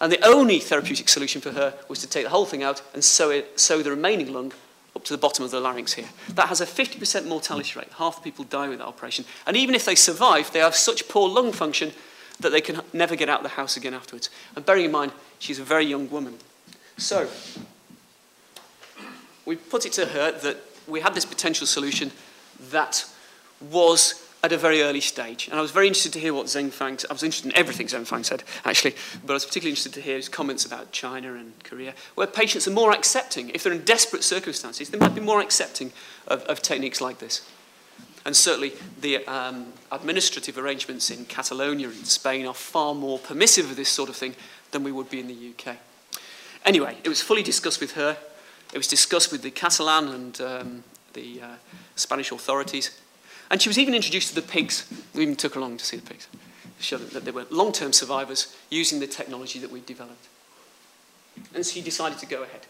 [0.00, 3.04] And the only therapeutic solution for her was to take the whole thing out and
[3.04, 4.52] sew, it, sew the remaining lung
[4.96, 6.08] up to the bottom of the larynx here.
[6.30, 7.92] That has a 50% mortality rate.
[7.98, 9.24] Half the people die with that operation.
[9.46, 11.92] And even if they survive, they have such poor lung function
[12.40, 14.30] that they can never get out of the house again afterwards.
[14.56, 16.38] And bearing in mind, she's a very young woman.
[16.96, 17.28] So,
[19.44, 22.10] we put it to her that we had this potential solution
[22.70, 23.04] that
[23.60, 25.48] was at a very early stage.
[25.48, 27.86] And I was very interested to hear what Zheng Fang, I was interested in everything
[27.86, 31.34] Zheng Fang said, actually, but I was particularly interested to hear his comments about China
[31.34, 33.50] and Korea, where patients are more accepting.
[33.50, 35.92] If they're in desperate circumstances, they might be more accepting
[36.26, 37.46] of, of techniques like this.
[38.24, 43.76] And certainly the um, administrative arrangements in Catalonia and Spain are far more permissive of
[43.76, 44.34] this sort of thing
[44.72, 45.76] than we would be in the UK.
[46.64, 48.16] Anyway, it was fully discussed with her.
[48.72, 51.48] It was discussed with the Catalan and um, the uh,
[51.96, 53.00] Spanish authorities.
[53.50, 54.88] And she was even introduced to the pigs.
[55.14, 56.28] We even took her along to see the pigs,
[56.78, 60.28] to show that they were long-term survivors using the technology that we'd developed.
[61.54, 62.66] And she decided to go ahead.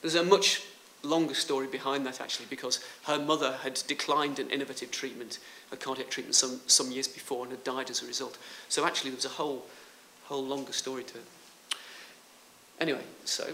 [0.00, 0.62] There's a much
[1.02, 5.38] longer story behind that, actually, because her mother had declined an innovative treatment,
[5.70, 8.38] a cardiac treatment, some, some years before and had died as a result.
[8.68, 9.64] So actually, there was a whole,
[10.24, 11.24] whole longer story to it.
[12.80, 13.48] Anyway, so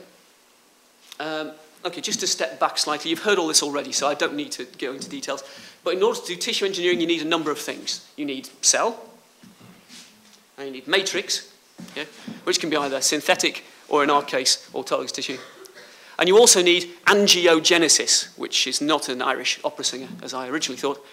[1.21, 1.53] um,
[1.85, 4.53] Okay, just to step back slightly, you've heard all this already, so I don't need
[4.53, 5.43] to go into details.
[5.85, 8.07] But in order to do tissue engineering, you need a number of things.
[8.17, 9.01] You need cell,
[10.57, 11.53] and you need matrix,
[11.97, 12.05] yeah,
[12.45, 15.39] which can be either synthetic or, in our case, autologous tissue.
[16.19, 20.81] And you also need angiogenesis, which is not an Irish opera singer, as I originally
[20.81, 21.05] thought.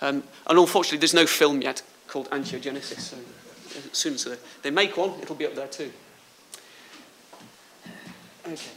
[0.00, 3.16] Um, and unfortunately, there's no film yet called Angiogenesis, so
[3.76, 4.26] as soon as
[4.62, 5.92] they make one, it'll be up there too.
[8.46, 8.70] Okay.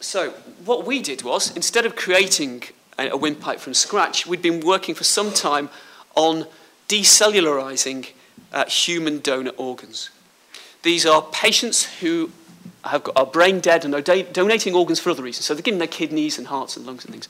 [0.00, 0.30] So
[0.64, 2.64] what we did was, instead of creating
[3.02, 5.68] a, a windpipe from scratch, we'd been working for some time
[6.14, 6.46] on
[6.88, 8.10] decellularizing
[8.52, 10.10] uh, human donor organs.
[10.82, 12.30] These are patients who
[12.84, 15.46] have got, are brain dead and are donating organs for other reasons.
[15.46, 17.28] So they're giving their kidneys and hearts and lungs and things.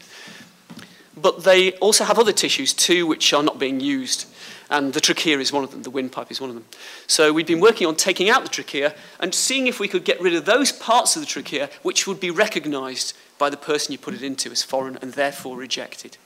[1.17, 4.27] But they also have other tissues too which are not being used
[4.71, 6.65] and the trachea is one of them, the windpipe is one of them.
[7.07, 10.19] So we'd been working on taking out the trachea and seeing if we could get
[10.21, 13.99] rid of those parts of the trachea which would be recognized by the person you
[13.99, 16.17] put it into as foreign and therefore rejected.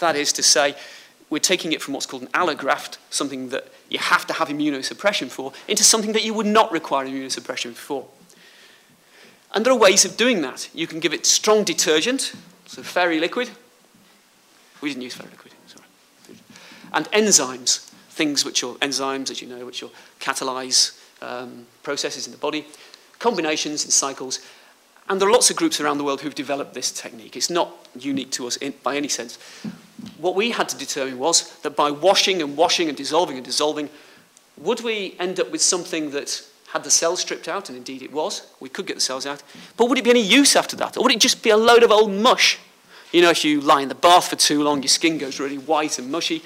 [0.00, 0.74] That is to say,
[1.30, 5.30] we're taking it from what's called an allograft, something that you have to have immunosuppression
[5.30, 8.06] for, into something that you would not require immunosuppression for.
[9.54, 10.68] And there are ways of doing that.
[10.74, 12.34] You can give it strong detergent,
[12.66, 13.48] so fairy liquid.
[14.82, 16.38] We didn't use fairy liquid sorry.
[16.92, 22.32] and enzymes, things which are enzymes, as you know, which will catalyze um, processes in
[22.32, 22.66] the body,
[23.18, 24.40] combinations and cycles.
[25.08, 27.36] And there are lots of groups around the world who've developed this technique.
[27.36, 29.38] It's not unique to us in, by any sense.
[30.18, 33.90] What we had to determine was that by washing and washing and dissolving and dissolving,
[34.56, 38.12] would we end up with something that had the cells stripped out, and indeed it
[38.12, 38.46] was.
[38.58, 39.42] We could get the cells out.
[39.76, 40.96] But would it be any use after that?
[40.96, 42.58] Or would it just be a load of old mush?
[43.12, 45.58] You know, if you lie in the bath for too long, your skin goes really
[45.58, 46.42] white and mushy.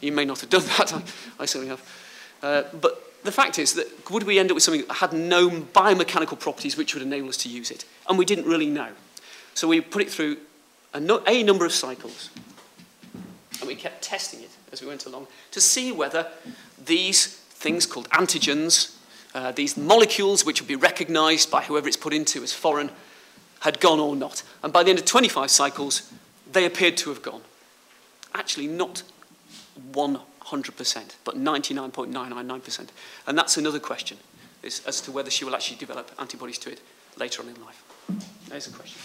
[0.00, 0.94] You may not have done that.
[0.94, 1.02] I,
[1.40, 1.82] I certainly have.
[2.42, 5.64] Uh, but the fact is that would we end up with something that had known
[5.66, 7.84] biomechanical properties which would enable us to use it?
[8.08, 8.88] And we didn't really know.
[9.54, 10.38] So we put it through
[10.94, 12.30] a, no, a number of cycles.
[13.60, 16.28] And we kept testing it as we went along to see whether
[16.82, 18.96] these things called antigens,
[19.34, 22.90] uh, these molecules which would be recognized by whoever it's put into as foreign,
[23.60, 24.42] had gone or not.
[24.62, 26.10] And by the end of 25 cycles,
[26.50, 27.42] they appeared to have gone.
[28.34, 29.02] Actually, not
[30.50, 32.88] 100%, but 99.999%.
[33.26, 34.18] And that's another question,
[34.62, 36.80] is as to whether she will actually develop antibodies to it
[37.16, 37.82] later on in life.
[38.48, 39.00] There's a question.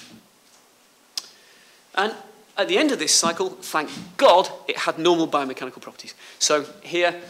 [1.96, 2.14] And
[2.58, 6.14] at the end of this cycle, thank God, it had normal biomechanical properties.
[6.40, 7.22] So here,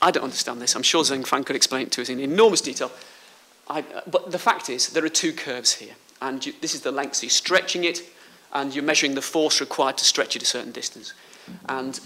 [0.00, 0.76] I don't understand this.
[0.76, 2.92] I'm sure Zheng Fang could explain it to us in enormous detail.
[3.68, 5.94] I, but the fact is, there are two curves here.
[6.22, 7.16] And you, this is the length.
[7.16, 8.02] So you're stretching it,
[8.52, 11.12] and you're measuring the force required to stretch it a certain distance.
[11.68, 11.98] And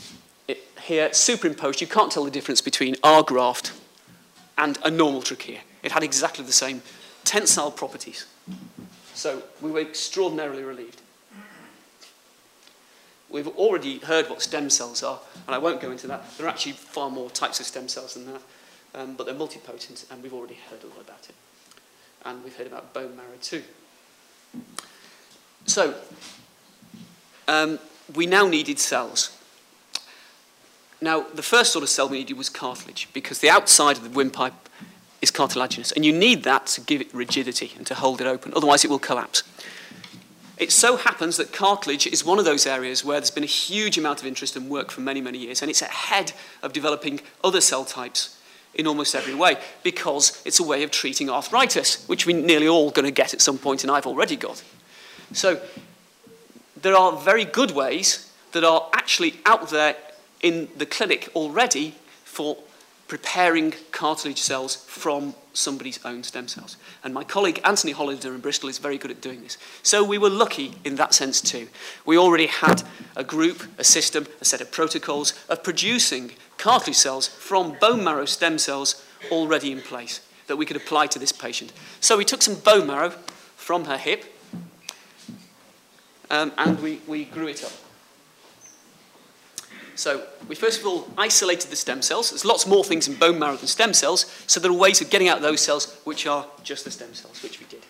[0.82, 3.72] here superimposed, you can't tell the difference between our graft
[4.56, 5.60] and a normal trachea.
[5.82, 6.82] It had exactly the same
[7.24, 8.26] tensile properties.
[9.14, 11.00] So we were extraordinarily relieved.
[13.28, 16.36] We've already heard what stem cells are, and I won't go into that.
[16.36, 18.42] There are actually far more types of stem cells than that,
[18.94, 21.34] um, but they're multipotent, and we've already heard a lot about it.
[22.24, 23.62] And we've heard about bone marrow too.
[25.66, 25.94] So,
[27.46, 27.78] um,
[28.14, 29.36] we now needed cells.
[31.00, 34.10] Now, the first sort of cell we needed was cartilage, because the outside of the
[34.10, 34.68] windpipe
[35.22, 38.52] is cartilaginous, and you need that to give it rigidity and to hold it open,
[38.54, 39.42] otherwise it will collapse.
[40.58, 43.96] It so happens that cartilage is one of those areas where there's been a huge
[43.96, 46.32] amount of interest and work for many, many years, and it's ahead
[46.62, 48.38] of developing other cell types
[48.74, 52.90] in almost every way because it's a way of treating arthritis, which we're nearly all
[52.90, 54.62] going to get at some point, and I've already got.
[55.32, 55.60] So
[56.82, 59.96] there are very good ways that are actually out there
[60.42, 62.56] in the clinic already for
[63.10, 66.76] preparing cartilage cells from somebody's own stem cells.
[67.02, 69.58] And my colleague Anthony Hollander in Bristol is very good at doing this.
[69.82, 71.66] So we were lucky in that sense too.
[72.06, 72.84] We already had
[73.16, 78.26] a group, a system, a set of protocols of producing cartilage cells from bone marrow
[78.26, 81.72] stem cells already in place that we could apply to this patient.
[82.00, 83.10] So we took some bone marrow
[83.56, 84.24] from her hip
[86.30, 87.72] um, and we, we grew it up.
[90.00, 92.30] So we first of all isolated the stem cells.
[92.30, 95.10] There's lots more things in bone marrow than stem cells, so there are ways of
[95.10, 97.84] getting out those cells which are just the stem cells, which we did.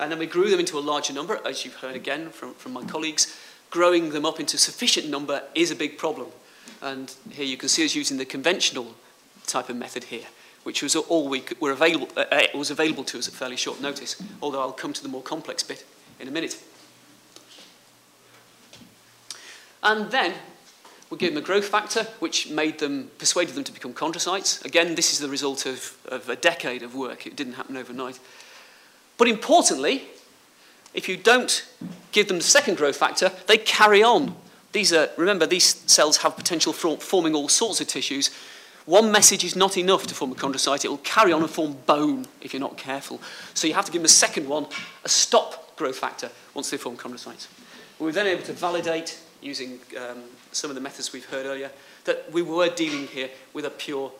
[0.00, 2.72] And then we grew them into a larger number, as you've heard again from, from
[2.72, 3.38] my colleagues.
[3.70, 6.26] Growing them up into sufficient number is a big problem.
[6.82, 8.96] And here you can see us using the conventional
[9.46, 10.26] type of method here,
[10.64, 13.80] which was all we were available, uh, uh was available to us at fairly short
[13.80, 15.84] notice, although I'll come to the more complex bit
[16.18, 16.60] in a minute.
[19.84, 20.34] And then
[21.12, 24.64] we gave them a growth factor, which made them, persuaded them to become chondrocytes.
[24.64, 27.26] Again, this is the result of, of a decade of work.
[27.26, 28.18] It didn't happen overnight.
[29.18, 30.04] But importantly,
[30.94, 31.68] if you don't
[32.12, 34.34] give them the second growth factor, they carry on.
[34.72, 38.30] These are, remember, these cells have potential for forming all sorts of tissues.
[38.86, 40.86] One message is not enough to form a chondrocyte.
[40.86, 43.20] It will carry on and form bone if you're not careful.
[43.52, 44.66] So you have to give them a second one,
[45.04, 47.48] a stop growth factor, once they form chondrocytes.
[47.98, 51.70] We were then able to validate using um, some of the methods we've heard earlier,
[52.04, 54.12] that we were dealing here with a pure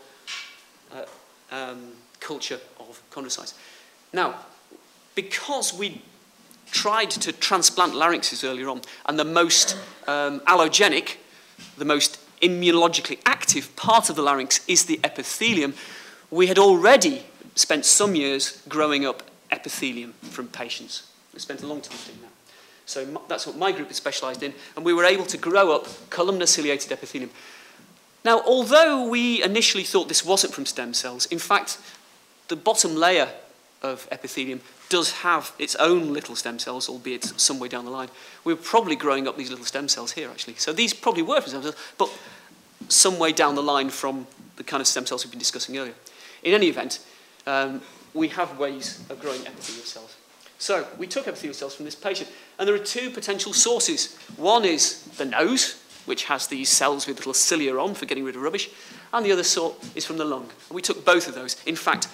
[0.93, 1.05] uh,
[1.51, 3.55] um, culture of chondrocytes.
[4.13, 4.35] Now,
[5.15, 6.03] because we
[6.71, 11.17] tried to transplant larynxes earlier on, and the most um, allogenic,
[11.77, 15.75] the most immunologically active part of the larynx is the epithelium,
[16.31, 21.11] we had already spent some years growing up epithelium from patients.
[21.33, 22.32] We spent a long time doing that.
[22.93, 25.89] So that's what my group is specialised in, and we were able to grow up
[26.11, 27.31] columnar ciliated epithelium.
[28.23, 31.79] Now, although we initially thought this wasn't from stem cells, in fact,
[32.49, 33.29] the bottom layer
[33.81, 38.11] of epithelium does have its own little stem cells, albeit some way down the line.
[38.45, 40.57] We were probably growing up these little stem cells here, actually.
[40.57, 42.11] So these probably were from stem cells, but
[42.89, 44.27] some way down the line from
[44.57, 45.95] the kind of stem cells we've been discussing earlier.
[46.43, 47.01] In any event,
[47.47, 47.81] um,
[48.13, 50.15] we have ways of growing epithelial cells.
[50.63, 54.17] So we took epithelial cells from this patient, and there are two potential sources.
[54.37, 58.37] One is the nose, which has these cells with little cilia on for getting rid
[58.37, 58.71] of rubbish,
[59.13, 60.43] and the other sort is from the lung.
[60.69, 61.61] And we took both of those.
[61.67, 62.07] In fact,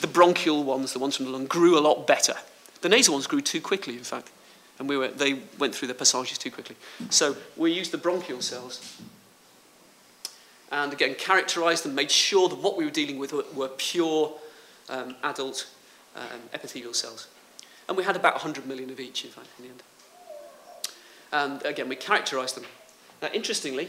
[0.00, 2.34] the bronchial ones, the ones from the lung, grew a lot better.
[2.80, 4.30] The nasal ones grew too quickly, in fact,
[4.78, 6.76] and we were, they went through the passages too quickly.
[7.08, 9.02] So we used the bronchial cells
[10.70, 14.32] and again characterized them, made sure that what we were dealing with were, were pure
[14.88, 15.68] um, adult
[16.14, 17.26] um, epithelial cells.
[17.90, 19.82] And we had about 100 million of each, in fact, in the end.
[21.32, 22.64] And again, we characterised them.
[23.20, 23.88] Now, interestingly,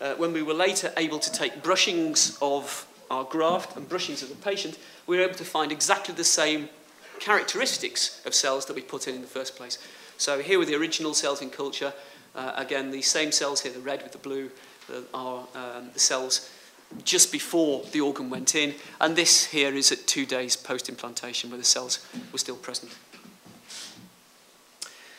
[0.00, 4.28] uh, when we were later able to take brushings of our graft and brushings of
[4.28, 6.68] the patient, we were able to find exactly the same
[7.18, 9.78] characteristics of cells that we put in in the first place.
[10.16, 11.92] So here were the original cells in culture.
[12.36, 14.48] Uh, again, the same cells here, the red with the blue,
[14.86, 16.48] the, are um, the cells
[17.04, 21.58] just before the organ went in, and this here is at two days post-implantation where
[21.58, 22.92] the cells were still present.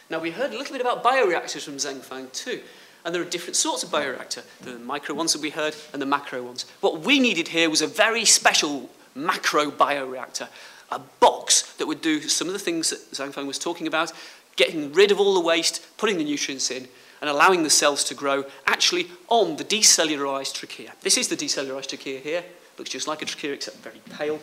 [0.10, 2.62] Now we heard a little bit about bioreactors from Zhanfeng too,
[3.04, 6.06] and there are different sorts of bioreactor, the micro ones that we heard and the
[6.06, 6.66] macro ones.
[6.82, 10.48] What we needed here was a very special macro bioreactor,
[10.92, 14.12] a box that would do some of the things that Zhanfeng was talking about,
[14.56, 16.88] getting rid of all the waste, putting the nutrients in,
[17.24, 20.92] and allowing the cells to grow actually on the decellularized trachea.
[21.04, 22.44] This is the decellularized trachea here.
[22.78, 24.42] Looks just like a trachea except very pale.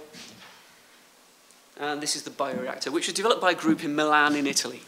[1.79, 4.81] And this is the bioreactor, which was developed by a group in Milan in Italy.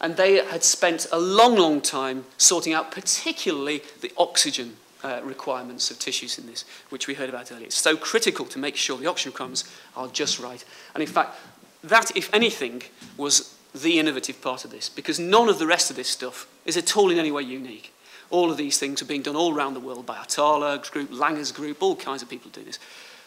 [0.00, 5.90] And they had spent a long, long time sorting out particularly the oxygen uh, requirements
[5.90, 7.66] of tissues in this, which we heard about earlier.
[7.66, 10.64] It's so critical to make sure the oxygen requirements are just right.
[10.94, 11.36] And in fact,
[11.84, 12.84] that, if anything,
[13.18, 16.76] was the innovative part of this, because none of the rest of this stuff is
[16.76, 17.92] at all in any way unique.
[18.30, 21.52] All of these things are being done all around the world by Atala group, Langer's
[21.52, 22.78] group, all kinds of people do this.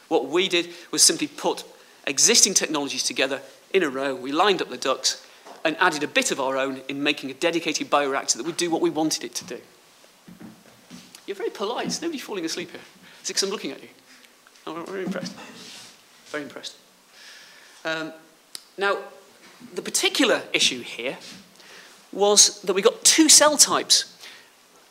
[0.08, 1.64] What we did was simply put
[2.06, 3.42] existing technologies together
[3.74, 4.14] in a row.
[4.16, 5.26] We lined up the ducks
[5.64, 8.70] and added a bit of our own in making a dedicated bioreactor that would do
[8.70, 9.62] what we wanted it to do.
[11.26, 11.86] You're very polite.
[11.86, 12.82] There's nobody falling asleep here.
[13.20, 13.90] It's because I'm looking at you.
[14.68, 15.34] I'm very impressed.
[16.26, 16.76] Very impressed.
[17.86, 18.12] Um,
[18.78, 18.98] now,
[19.74, 21.18] the particular issue here
[22.12, 24.18] was that we got two cell types.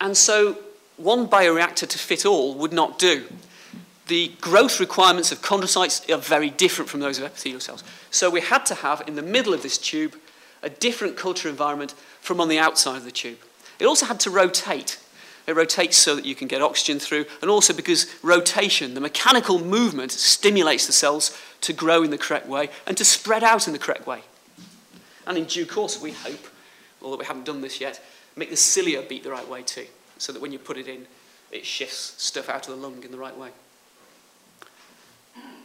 [0.01, 0.59] And so
[0.97, 3.25] one bioreactor to fit all would not do.
[4.07, 7.85] The growth requirements of chondrocytes are very different from those of epithelial cells.
[8.11, 10.17] So we had to have, in the middle of this tube,
[10.63, 13.39] a different culture environment from on the outside of the tube.
[13.79, 14.99] It also had to rotate.
[15.47, 19.59] It rotates so that you can get oxygen through, and also because rotation, the mechanical
[19.59, 23.73] movement, stimulates the cells to grow in the correct way and to spread out in
[23.73, 24.23] the correct way.
[25.31, 26.45] And in due course, we hope,
[27.01, 28.03] although we haven't done this yet,
[28.35, 29.87] make the cilia beat the right way too,
[30.19, 31.07] so that when you put it in,
[31.53, 33.51] it shifts stuff out of the lung in the right way.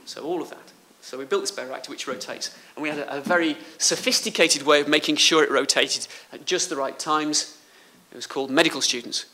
[0.05, 0.71] So all of that.
[1.01, 4.81] So we built this bioreactor which rotates, and we had a, a very sophisticated way
[4.81, 7.57] of making sure it rotated at just the right times.
[8.11, 9.25] It was called medical students.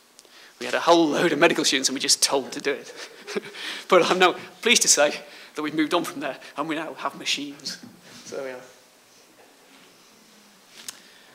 [0.62, 2.94] We had a whole load of medical students, and we just told to do it.
[3.90, 5.14] but I'm now pleased to say
[5.56, 7.80] that we've moved on from there, and we now have machines.
[8.24, 8.62] So there we are.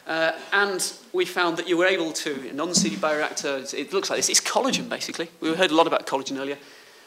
[0.07, 4.19] Uh, and we found that you were able to, a non-CD bioreactor, it looks like
[4.19, 5.29] this, it's collagen basically.
[5.41, 6.59] We heard a lot about collagen earlier.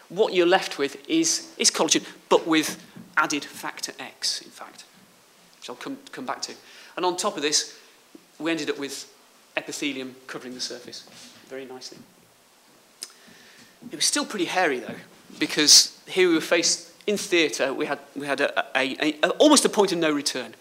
[0.10, 2.84] What you're left with is, is collagen, but with
[3.16, 4.84] added factor X, in fact,
[5.60, 6.54] which I'll come, come back to.
[6.98, 7.80] And on top of this,
[8.38, 9.10] we ended up with
[9.56, 11.08] epithelium covering the surface
[11.48, 11.98] very nicely.
[13.92, 14.96] It was still pretty hairy though,
[15.40, 19.66] because here we were faced in theatre, we had, we had a, a, a, almost
[19.66, 20.54] a point of no return.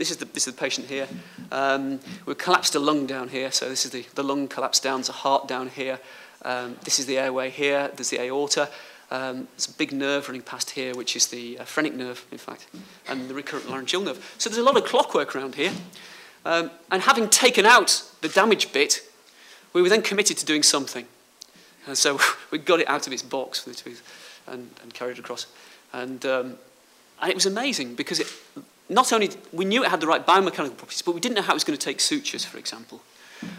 [0.00, 1.06] This is the, this is the patient here.
[1.52, 5.02] Um, we collapsed a lung down here, so this is the, the lung collapsed down,
[5.06, 5.98] a heart down here.
[6.42, 8.70] Um, this is the airway here, there's the aorta.
[9.10, 12.38] Um, there's a big nerve running past here, which is the uh, phrenic nerve, in
[12.38, 12.66] fact,
[13.08, 14.34] and the recurrent laryngeal nerve.
[14.38, 15.72] So there's a lot of clockwork around here.
[16.46, 19.02] Um, and having taken out the damaged bit,
[19.74, 21.04] we were then committed to doing something.
[21.86, 22.18] And so
[22.50, 23.66] we got it out of its box
[24.46, 25.46] and, and carried it across.
[25.92, 26.56] And, um,
[27.20, 28.32] and it was amazing because it,
[28.90, 31.52] not only we knew it had the right biomechanical properties, but we didn't know how
[31.52, 33.00] it was going to take sutures, for example.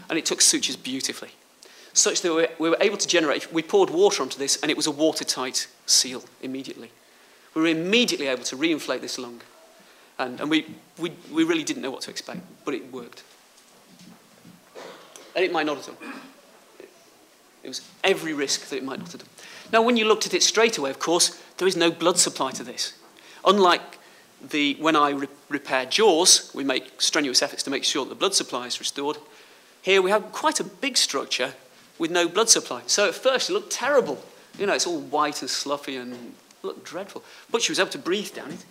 [0.08, 1.30] And it took sutures beautifully,
[1.94, 4.86] such that we were, able to generate, we poured water onto this, and it was
[4.86, 6.90] a watertight seal immediately.
[7.54, 9.40] We were immediately able to reinflate this lung.
[10.18, 10.66] And, and we,
[10.98, 13.24] we, we really didn't know what to expect, but it worked.
[15.34, 16.12] And it might not have done.
[17.62, 19.30] It was every risk that it might not have done.
[19.72, 22.50] Now, when you looked at it straight away, of course, there is no blood supply
[22.52, 22.92] to this.
[23.44, 23.98] Unlike
[24.50, 28.14] the, when I re repair jaws, we make strenuous efforts to make sure that the
[28.14, 29.18] blood supply is restored.
[29.82, 31.54] Here we have quite a big structure
[31.98, 32.82] with no blood supply.
[32.86, 34.22] So at first it looked terrible.
[34.58, 37.22] You know, it's all white and sloughy and looked dreadful.
[37.50, 38.64] But she was able to breathe down it.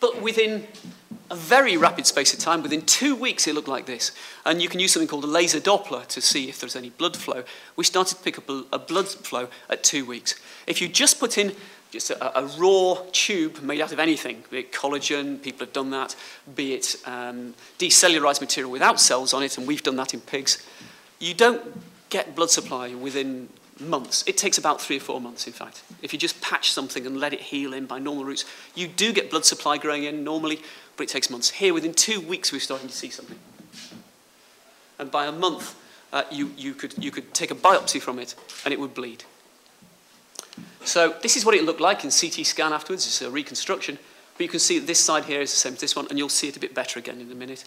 [0.00, 0.66] But within
[1.30, 4.12] a very rapid space of time, within two weeks, it looked like this.
[4.44, 7.16] And you can use something called a laser Doppler to see if there's any blood
[7.16, 7.44] flow.
[7.76, 10.40] We started to pick up a, a blood flow at two weeks.
[10.66, 11.54] If you just put in
[11.90, 15.90] just a, a, raw tube made out of anything, be it collagen, people have done
[15.90, 16.14] that,
[16.54, 20.64] be it um, decellularized material without cells on it, and we've done that in pigs,
[21.18, 21.62] you don't
[22.08, 23.48] get blood supply within
[23.80, 24.24] months.
[24.26, 25.82] It takes about three or four months, in fact.
[26.02, 29.12] If you just patch something and let it heal in by normal routes, you do
[29.12, 30.60] get blood supply growing in normally,
[30.96, 31.50] but it takes months.
[31.50, 33.38] Here, within two weeks, we're starting to see something.
[34.98, 35.76] And by a month,
[36.12, 38.34] uh, you, you, could, you could take a biopsy from it,
[38.64, 39.24] and it would bleed.
[40.84, 43.06] So this is what it looked like in CT scan afterwards.
[43.06, 43.98] It's a reconstruction.
[44.36, 46.18] But you can see that this side here is the same as this one, and
[46.18, 47.64] you'll see it a bit better again in a minute.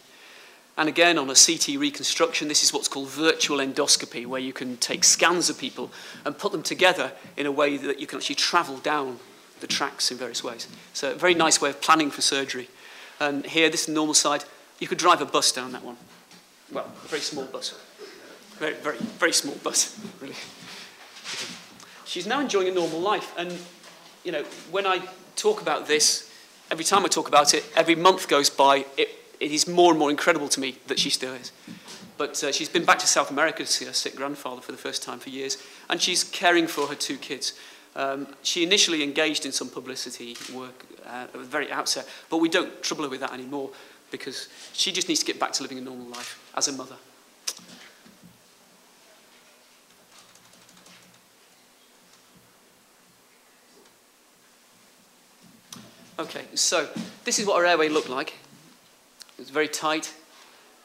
[0.76, 4.78] And again, on a CT reconstruction, this is what's called virtual endoscopy, where you can
[4.78, 5.92] take scans of people
[6.26, 9.20] and put them together in a way that you can actually travel down
[9.60, 10.68] the tracks in various ways.
[10.94, 12.70] So a very nice way of planning for surgery.
[13.20, 14.44] And here, this is the normal side.
[14.80, 15.98] You could drive a bus down that one.
[16.72, 17.80] Well, a very small bus.
[18.58, 20.36] Very, very, very small bus, really.
[22.14, 23.34] She's now enjoying a normal life.
[23.40, 23.58] And,
[24.24, 25.02] you know, when I
[25.36, 26.32] talk about this,
[26.70, 29.10] every time I talk about it, every month goes by, it,
[29.40, 31.52] it is more and more incredible to me that she still is.
[32.20, 34.78] But uh, she's been back to South America to see her sick grandfather for the
[34.78, 35.58] first time for years,
[35.90, 37.58] and she's caring for her two kids.
[37.96, 42.48] Um, she initially engaged in some publicity work uh, at the very outset, but we
[42.48, 43.72] don't trouble her with that anymore
[44.12, 46.96] because she just needs to get back to living a normal life as a mother.
[56.20, 56.88] Okay, so
[57.24, 58.34] this is what our airway looked like.
[59.38, 60.14] It was very tight,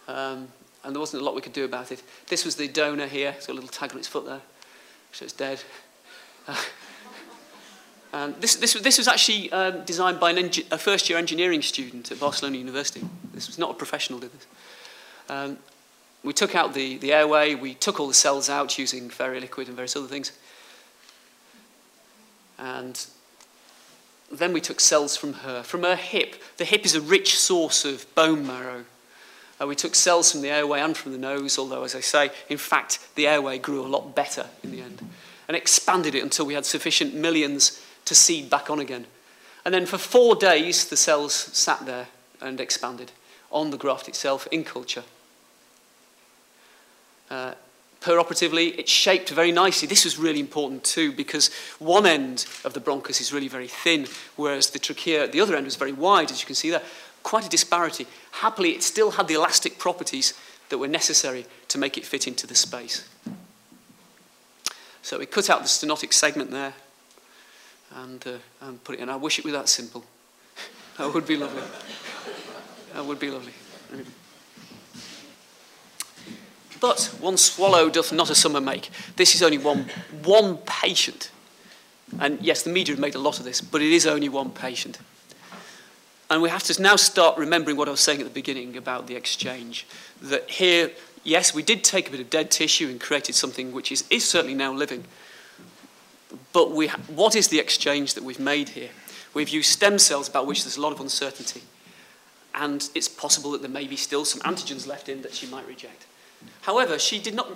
[0.06, 0.48] um,
[0.82, 2.02] and there wasn't a lot we could do about it.
[2.28, 3.34] This was the donor here.
[3.36, 4.40] It's got a little tag on its foot there,
[5.12, 5.62] so it's dead.
[6.46, 6.56] Uh,
[8.14, 12.56] and this, this, this was actually um, designed by a first-year engineering student at Barcelona
[12.56, 13.06] University.
[13.34, 14.46] This was not a professional did this.
[15.28, 15.58] Um,
[16.24, 19.76] we took out the, the airway, we took all the cells out using liquid and
[19.76, 20.32] various other things.
[22.58, 23.06] And
[24.30, 26.36] then we took cells from her, from her hip.
[26.56, 28.84] The hip is a rich source of bone marrow.
[29.60, 32.30] Uh, we took cells from the airway and from the nose, although, as I say,
[32.48, 35.02] in fact, the airway grew a lot better in the end,
[35.48, 39.06] and expanded it until we had sufficient millions to seed back on again.
[39.64, 42.08] And then for four days, the cells sat there
[42.40, 43.12] and expanded
[43.50, 45.04] on the graft itself in culture.
[47.30, 47.54] Uh,
[48.00, 49.88] Peroperatively, it's shaped very nicely.
[49.88, 54.06] This was really important too because one end of the bronchus is really very thin,
[54.36, 56.82] whereas the trachea at the other end was very wide, as you can see there.
[57.24, 58.06] Quite a disparity.
[58.30, 60.34] Happily, it still had the elastic properties
[60.68, 63.08] that were necessary to make it fit into the space.
[65.02, 66.74] So we cut out the stenotic segment there
[67.96, 69.08] and, uh, and put it in.
[69.08, 70.04] I wish it were that simple.
[70.98, 71.62] that would be lovely.
[72.94, 73.52] That would be lovely.
[76.80, 78.90] But one swallow doth not a summer make.
[79.16, 79.86] This is only one,
[80.24, 81.30] one patient.
[82.20, 84.50] And yes, the media have made a lot of this, but it is only one
[84.50, 84.98] patient.
[86.30, 89.06] And we have to now start remembering what I was saying at the beginning about
[89.06, 89.86] the exchange.
[90.20, 90.90] That here,
[91.24, 94.28] yes, we did take a bit of dead tissue and created something which is, is
[94.28, 95.04] certainly now living.
[96.52, 98.90] But we what is the exchange that we've made here?
[99.32, 101.62] We've used stem cells about which there's a lot of uncertainty.
[102.54, 105.66] And it's possible that there may be still some antigens left in that she might
[105.66, 106.06] reject.
[106.68, 107.48] However, she did not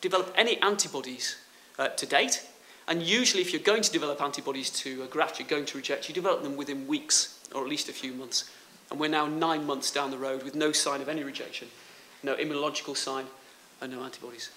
[0.00, 1.36] develop any antibodies
[1.76, 2.46] uh, to date.
[2.86, 6.08] And usually, if you're going to develop antibodies to a graft you're going to reject,
[6.08, 8.48] you develop them within weeks or at least a few months.
[8.88, 11.66] And we're now nine months down the road with no sign of any rejection,
[12.22, 13.24] no immunological sign,
[13.80, 14.50] and no antibodies.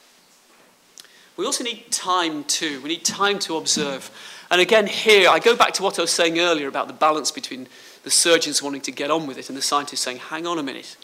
[1.36, 2.82] We also need time too.
[2.82, 4.12] We need time to observe.
[4.52, 7.32] And again, here, I go back to what I was saying earlier about the balance
[7.32, 7.68] between
[8.04, 10.64] the surgeons wanting to get on with it and the scientists saying, hang on a
[10.64, 10.98] minute,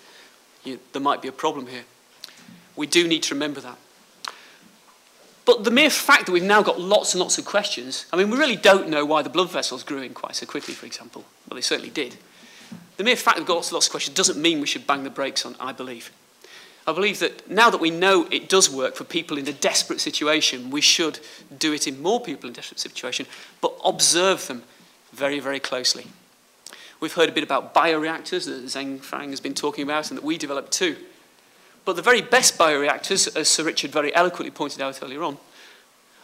[0.63, 1.85] you, there might be a problem here.
[2.79, 3.77] We do need to remember that.
[5.43, 8.29] But the mere fact that we've now got lots and lots of questions, I mean,
[8.29, 11.25] we really don't know why the blood vessels grew in quite so quickly, for example.
[11.49, 12.15] Well, they certainly did.
[12.95, 14.87] The mere fact that we've got lots and lots of questions doesn't mean we should
[14.87, 16.09] bang the brakes on, I believe.
[16.87, 19.99] I believe that now that we know it does work for people in a desperate
[19.99, 21.19] situation, we should
[21.57, 23.25] do it in more people in a desperate situation,
[23.59, 24.63] but observe them
[25.11, 26.07] very, very closely.
[27.01, 30.37] We've heard a bit about bioreactors that Zhanfeng has been talking about and that we
[30.37, 30.95] developed too.
[31.85, 35.37] But the very best bioreactors, as Sir Richard very eloquently pointed out earlier on,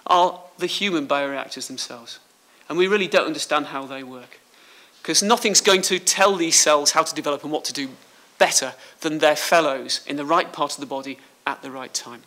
[0.08, 2.20] are the human bioreactors themselves.
[2.70, 4.40] And we really don't understand how they work.
[5.02, 7.90] Because nothing's going to tell these cells how to develop and what to do
[8.38, 12.24] better than their fellows in the right part of the body at the right time.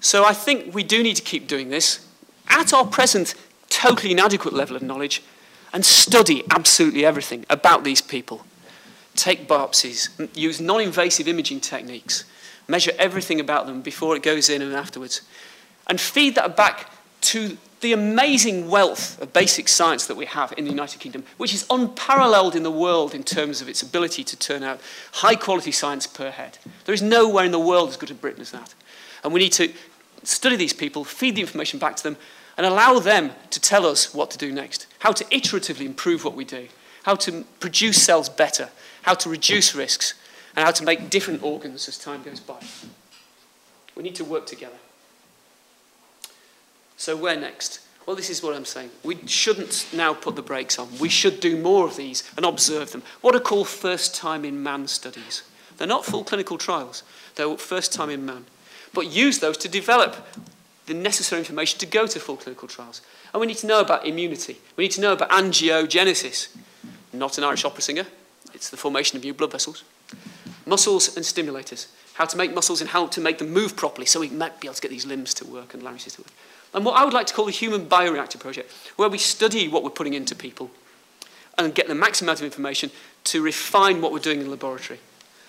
[0.00, 2.06] So I think we do need to keep doing this
[2.48, 3.34] at our present
[3.68, 5.22] totally inadequate level of knowledge
[5.72, 8.44] and study absolutely everything about these people
[9.18, 12.24] take biopsies, use non invasive imaging techniques,
[12.68, 15.22] measure everything about them before it goes in and afterwards,
[15.88, 16.90] and feed that back
[17.20, 21.54] to the amazing wealth of basic science that we have in the United Kingdom, which
[21.54, 24.80] is unparalleled in the world in terms of its ability to turn out
[25.12, 26.58] high quality science per head.
[26.86, 28.74] There is nowhere in the world as good as Britain as that.
[29.22, 29.72] And we need to
[30.24, 32.16] study these people, feed the information back to them,
[32.56, 36.34] and allow them to tell us what to do next, how to iteratively improve what
[36.34, 36.66] we do,
[37.04, 38.68] how to produce cells better,
[39.08, 40.12] how to reduce risks,
[40.54, 42.58] and how to make different organs as time goes by.
[43.96, 44.76] We need to work together.
[46.98, 47.80] So, where next?
[48.04, 48.90] Well, this is what I'm saying.
[49.02, 50.98] We shouldn't now put the brakes on.
[50.98, 53.02] We should do more of these and observe them.
[53.22, 55.42] What are called first time in man studies.
[55.78, 57.02] They're not full clinical trials,
[57.36, 58.44] they're first time in man.
[58.92, 60.16] But use those to develop
[60.84, 63.00] the necessary information to go to full clinical trials.
[63.32, 64.58] And we need to know about immunity.
[64.76, 66.54] We need to know about angiogenesis.
[67.14, 68.06] Not an Irish opera singer,
[68.58, 69.84] it's the formation of new blood vessels.
[70.66, 71.86] Muscles and stimulators.
[72.14, 74.66] How to make muscles and how to make them move properly so we might be
[74.66, 76.32] able to get these limbs to work and larynxes to work.
[76.74, 79.84] And what I would like to call the Human Bioreactor Project, where we study what
[79.84, 80.72] we're putting into people
[81.56, 82.90] and get the maximum amount of information
[83.24, 84.98] to refine what we're doing in the laboratory.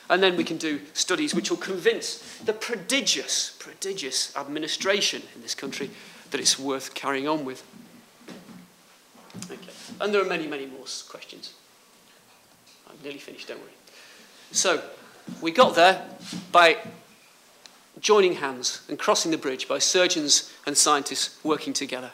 [0.08, 5.56] And then we can do studies which will convince the prodigious, prodigious administration in this
[5.56, 5.90] country
[6.30, 7.64] that it's worth carrying on with.
[9.46, 9.58] Okay.
[10.00, 11.56] And there are many, many more questions
[13.04, 13.72] nearly finished, don't worry.
[14.52, 14.82] So,
[15.42, 16.06] we got there
[16.52, 16.78] by
[18.00, 22.12] joining hands and crossing the bridge by surgeons and scientists working together.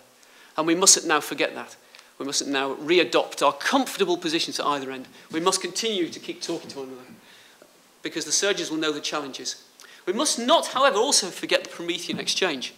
[0.57, 1.75] And we mustn't now forget that.
[2.17, 5.07] We mustn't now readopt our comfortable positions at either end.
[5.31, 7.01] We must continue to keep talking to one another
[8.01, 9.63] because the surgeons will know the challenges.
[10.05, 12.73] We must not, however, also forget the Promethean exchange.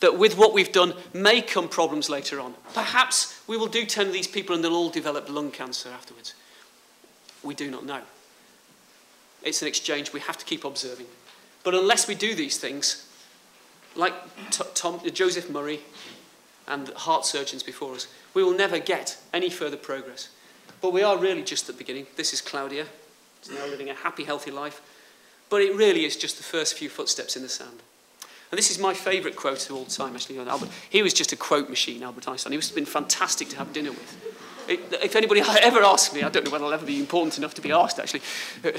[0.00, 2.54] That with what we've done may come problems later on.
[2.74, 6.34] Perhaps we will do 10 of these people and they'll all develop lung cancer afterwards.
[7.44, 8.00] We do not know.
[9.42, 11.06] It's an exchange we have to keep observing.
[11.62, 13.08] But unless we do these things,
[13.94, 14.14] like
[14.74, 15.80] Tom, Joseph Murray
[16.66, 20.30] and the heart surgeons before us, we will never get any further progress.
[20.80, 22.06] But we are really just at the beginning.
[22.16, 22.86] This is Claudia.
[23.42, 24.80] She's now living a happy, healthy life.
[25.50, 27.82] But it really is just the first few footsteps in the sand.
[28.50, 30.38] And this is my favourite quote of all time, actually.
[30.38, 32.52] Albert, he was just a quote machine, Albert Einstein.
[32.52, 34.33] He was been fantastic to have dinner with.
[34.68, 37.62] If anybody ever asks me, I don't know whether I'll ever be important enough to
[37.62, 38.22] be asked, actually,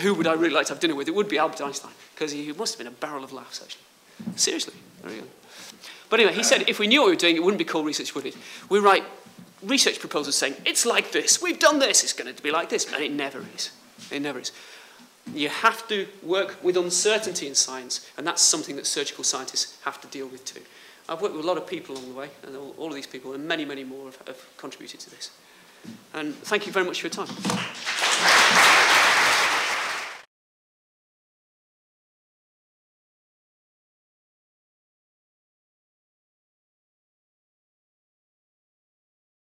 [0.01, 2.31] who would I really like to have dinner with, it would be Albert Einstein, because
[2.31, 4.37] he must have been a barrel of laughs, actually.
[4.37, 4.73] Seriously.
[5.03, 5.27] There you go.
[6.09, 7.85] But anyway, he said if we knew what we were doing, it wouldn't be called
[7.85, 8.37] research, would it?
[8.69, 9.03] We write
[9.63, 12.91] research proposals saying, it's like this, we've done this, it's going to be like this,
[12.91, 13.71] and it never is.
[14.11, 14.51] It never is.
[15.33, 19.99] You have to work with uncertainty in science, and that's something that surgical scientists have
[20.01, 20.61] to deal with too.
[21.09, 23.07] I've worked with a lot of people along the way, and all, all of these
[23.07, 25.31] people, and many, many more have, have contributed to this.
[26.13, 28.83] And thank you very much for your time.